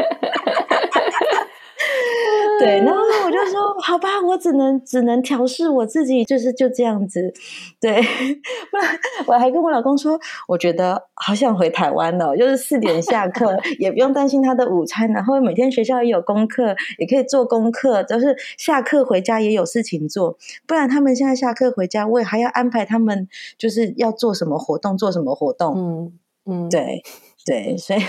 [2.65, 7.33] 对，然后我就说好吧，我只能只能调试我自己，就是就这样子。
[7.81, 8.01] 对，
[8.71, 20.39] 不然我还跟我老公说，我觉得好想回台湾哦，就是四点下课，也不用担心他的午餐，然后每天学校也有功课，也可以做功课，就是下课回家也有事情做。
[20.67, 25.75] 不然他们现在下课回家，我也还要安排他们就是要做什么活动，做什么活动。
[25.77, 27.03] 嗯嗯，对
[27.45, 28.01] 对，所以，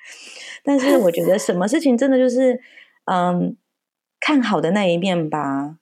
[0.64, 2.60] 但是我觉得什么事情真的就是。
[3.06, 3.56] 嗯，
[4.20, 5.78] 看好的那一面吧，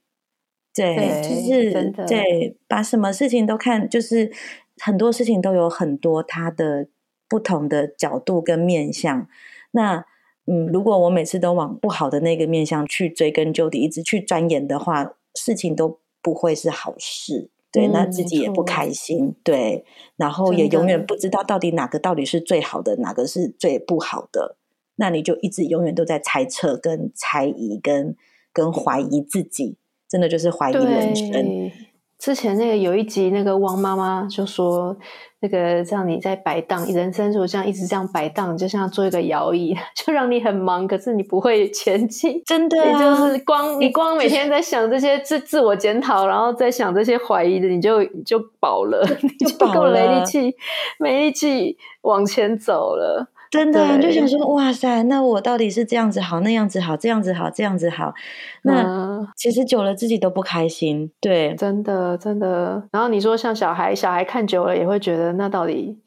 [0.72, 4.32] 对，对就是对，把什么事情都看，就是
[4.78, 6.86] 很多事情都有很多它的
[7.28, 9.28] 不同的角度跟面向。
[9.72, 10.06] 那
[10.46, 17.50] 嗯，如果我每次都往不好的那个面向去追根究底，一直去钻研的话，事情都不会是好事。
[17.70, 19.28] 对，嗯、那自己也不开心。
[19.28, 19.84] 错对，
[20.16, 24.56] 然后也永远不知道到底哪个到底是最好的，哪个是最不好的。
[24.96, 28.16] 那你就一直永远都在猜测、跟猜疑、跟
[28.58, 29.76] 跟怀疑自己，
[30.08, 31.70] 真的就是怀疑人生。
[32.18, 34.96] 之前那个有一集，那个汪妈妈就说，
[35.38, 42.42] 那个像你在摆荡，人生如果这样一直这样摆荡，就像做一个摇椅， 就让你很忙，可是你不会前进。
[42.44, 50.52] 真的、啊，你就是光你光每天在想这些自自我检讨，然后在想这些怀疑的，你就你就饱了， 你就够没力气，
[50.98, 53.30] 没力气往前走了。
[53.50, 58.14] 真的，你就想说，哇塞，那我到底是这样子好，那样子好，这样子好，这样子好，
[58.62, 62.82] 那其实久了自己都不开心，对，真的真的。
[62.92, 65.98] 然后你说像小孩，小孩看久了也会觉得，那到底。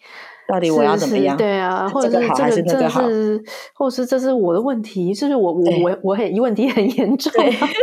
[0.48, 1.38] 到底我要怎么样？
[1.38, 3.02] 对啊，或者是这个，这是那个好，
[3.74, 7.32] 或者是这是我的问题，就是我我我我很问题很严重，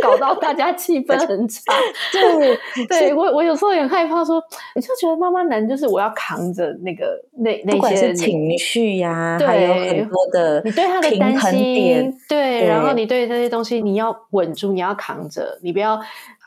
[0.02, 1.72] 搞到大家气氛很差。
[2.12, 4.42] 对，对我我有时候也很害怕，说
[4.74, 7.06] 你就觉得妈妈难，就是我要扛着那个
[7.38, 15.98] 那那些情绪呀，还有很多的你对他的担心，对，然后你对这些东西你要稳住，你要扛着，你不要。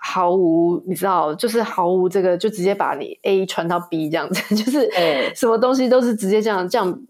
[0.03, 4.89] 毫无，你知道，就是毫无这个，就直接把你 A 传到 B 这样子， 就是
[5.35, 7.01] 什么东西都是直接这样，这样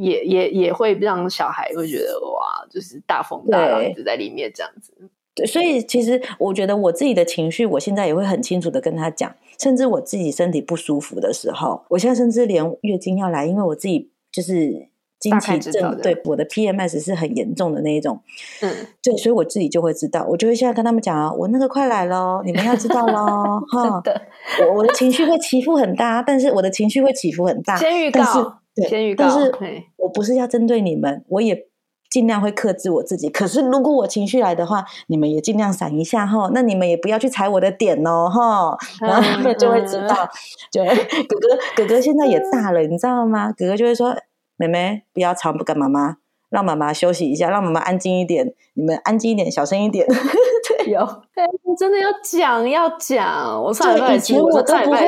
[0.00, 4.92] 也也也会让小孩会觉得哇，就是大风大浪一直在里面这样子。
[5.34, 14.90] 对，所以其实我觉得我自己的情绪，我现在也会很清楚的跟他讲，甚至我自己身体不舒服的时候，我现在甚至连月经要来，因为我自己就是。
[15.22, 18.20] 经期症，对，我的 PMS 是很严重的那一种，
[18.60, 23.62] 嗯，对，所以我自己就会知道，我就会现在跟他们讲啊，我那个快来咯，你们要知道咯。
[23.70, 24.20] 哈的，
[24.66, 29.52] 我我的情绪会起伏很大，但是我的情绪会起伏很大，先预告，对，先预告，但是
[29.98, 31.56] 我不是要针对你们，我也
[32.10, 33.28] 尽量会克制我自己。
[33.28, 40.28] 可是如果我情绪来的话，你们也尽量闪一下哈，那你们也不要去踩我的点哦，哈，然后他们就会知道，
[40.72, 40.84] 对，
[41.26, 43.52] 哥哥哥哥现在也大了，你知道吗？
[43.56, 44.12] 哥哥就会说。
[44.56, 46.16] 妹妹，不要吵，不跟妈妈，
[46.50, 48.54] 让妈妈休息一下，让妈妈安静一点。
[48.74, 50.06] 你们安静一点，小声一点。
[50.08, 51.44] 对，有，对，
[51.78, 53.62] 真的要讲，要讲。
[53.62, 54.98] 我上礼拜以前我都不会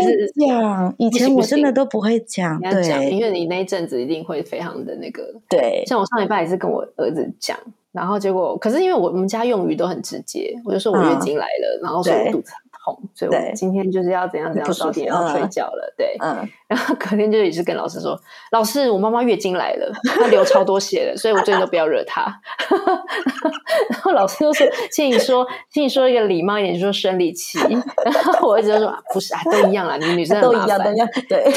[0.46, 2.60] 讲，以前我真的都不会讲。
[2.60, 5.22] 对，因为你那一阵子一定会非常的那个。
[5.48, 7.56] 对，像我上礼拜也是跟我儿子讲，
[7.92, 13.10] 然后结果，可是因为我们家用语都很直接，我就说我月经来了，然后说我肚子很痛。
[13.14, 15.94] 所以我今天就是要怎样怎样，早点要睡觉了。
[15.96, 18.20] 对，嗯，然后隔天就也是跟老师说，
[18.50, 22.22] 老师，我妈妈月经来了，她流超多血了，所以我最近都不要惹她。
[23.90, 27.60] 然后老师就说，请你说，请你说一个礼貌一点，就说生理期。
[28.04, 31.44] 然后我一直就说，不是啊，都一样啦，你们女生都一样，都一样，对。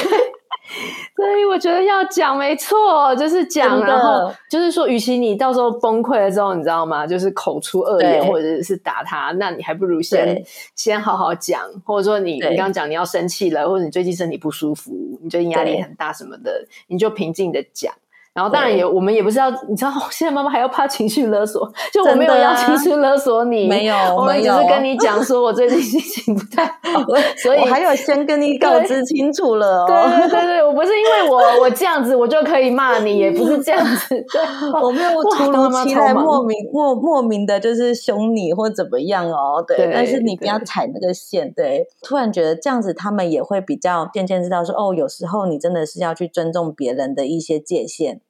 [1.16, 7.06] 所以我觉得要讲没错，就是讲，然后就是说，与其你到时候崩溃了之后，你知道吗？
[7.06, 10.44] 就是口出恶言或者是打他，那你还不如先
[10.76, 14.92] 先好好讲，或者说你你刚刚讲你要生气了，或者你最近身体不舒服，
[15.22, 17.94] 你最近压力很大什么的，你就平静的讲。
[18.38, 26.64] 然后当然也，我们也不是要，你知道， 现在妈妈还要怕情绪勒索， 就我没有要情绪勒索你，没有，我们只是跟你讲说我最近心情不太
[26.94, 27.04] 好，
[27.42, 29.86] 所以我还有先跟你告知清楚了哦。
[29.88, 41.86] 对对对，我不是因为我我这样子我就可以骂你，也不是这样子，对，我没有突如其来莫名莫莫名的就是凶你或怎么样哦，对，对但是你不要踩那个线，对，对。
[42.04, 48.20] 突然觉得这样子他们也会比较渐渐知道说，哦，有时候你真的是要去尊重别人的一些界限。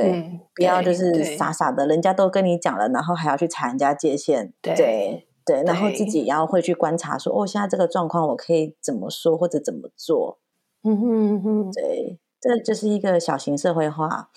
[0.00, 4.52] 对，嗯、不要就是傻傻的，人家都跟你讲了，然后还要去踩人家界限。
[4.60, 10.38] 对对，然后自己也要会去观察说，说哦，现在这个状况，我可以怎么说或者怎么做？
[10.82, 14.28] 嗯哼嗯哼，对，这就是一个小型社会化，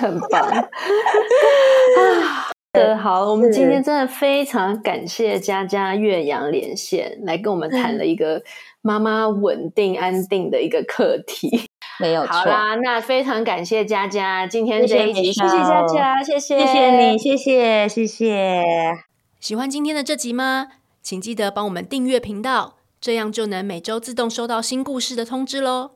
[0.00, 0.42] 很棒。
[2.76, 8.42] 啊好，我们今天真的非常感谢佳佳岳阳连线来跟我们谈了 一个
[8.82, 11.70] 妈妈稳定安定的一个课题。
[11.98, 18.62] 没有错，好啦，那非常感谢佳佳今天这一集，谢谢，佳佳，谢谢，谢谢你，谢谢，谢谢。
[19.40, 20.68] 喜欢今天的这集吗？
[21.02, 25.92] 请记得帮我们订阅频道，这样就能每周自动收到新故事的通知喽。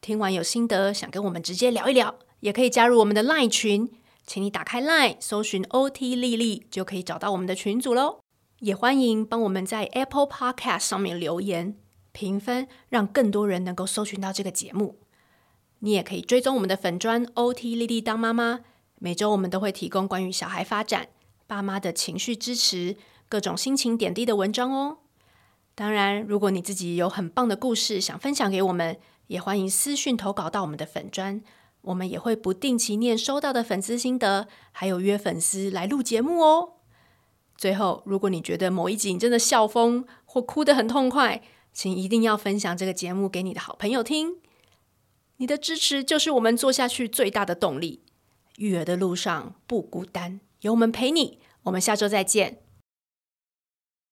[0.00, 3.90] 听完有心得，想跟我们直接聊一聊，也可以加入我们的 LINE 群，
[4.26, 8.20] 请你打开 LINE 搜寻 OT 丽丽，就可以找到我们的群组喽。
[8.60, 11.76] 也欢迎帮我们在 Apple Podcast 上面留言
[12.12, 14.96] 评分，让更多人能够搜寻到这个节目。
[15.80, 18.60] 你也可以追踪我们的粉专 OT 丽丽当妈妈，
[18.98, 21.08] 每周我们都会提供关于小孩发展、
[21.46, 22.96] 爸妈的情绪支持、
[23.28, 24.98] 各种心情点滴的文章哦。
[25.74, 31.40] 当然，如果你自己有很棒的故事想分享给我们，也欢迎私讯投稿到我们的粉专，
[31.80, 36.74] 我们也会不定期念收到的粉丝心得，还有约粉丝来录节目哦。
[37.56, 44.36] 最后，如果你觉得某一集你真的笑疯或哭得很痛快，请一定要分享这个节目给你的好朋友听。
[45.40, 48.02] 你的支持就是我们做下去最大的动力。
[48.58, 51.38] 育儿的路上不孤单，有我们陪你。
[51.62, 52.58] 我们下周再见，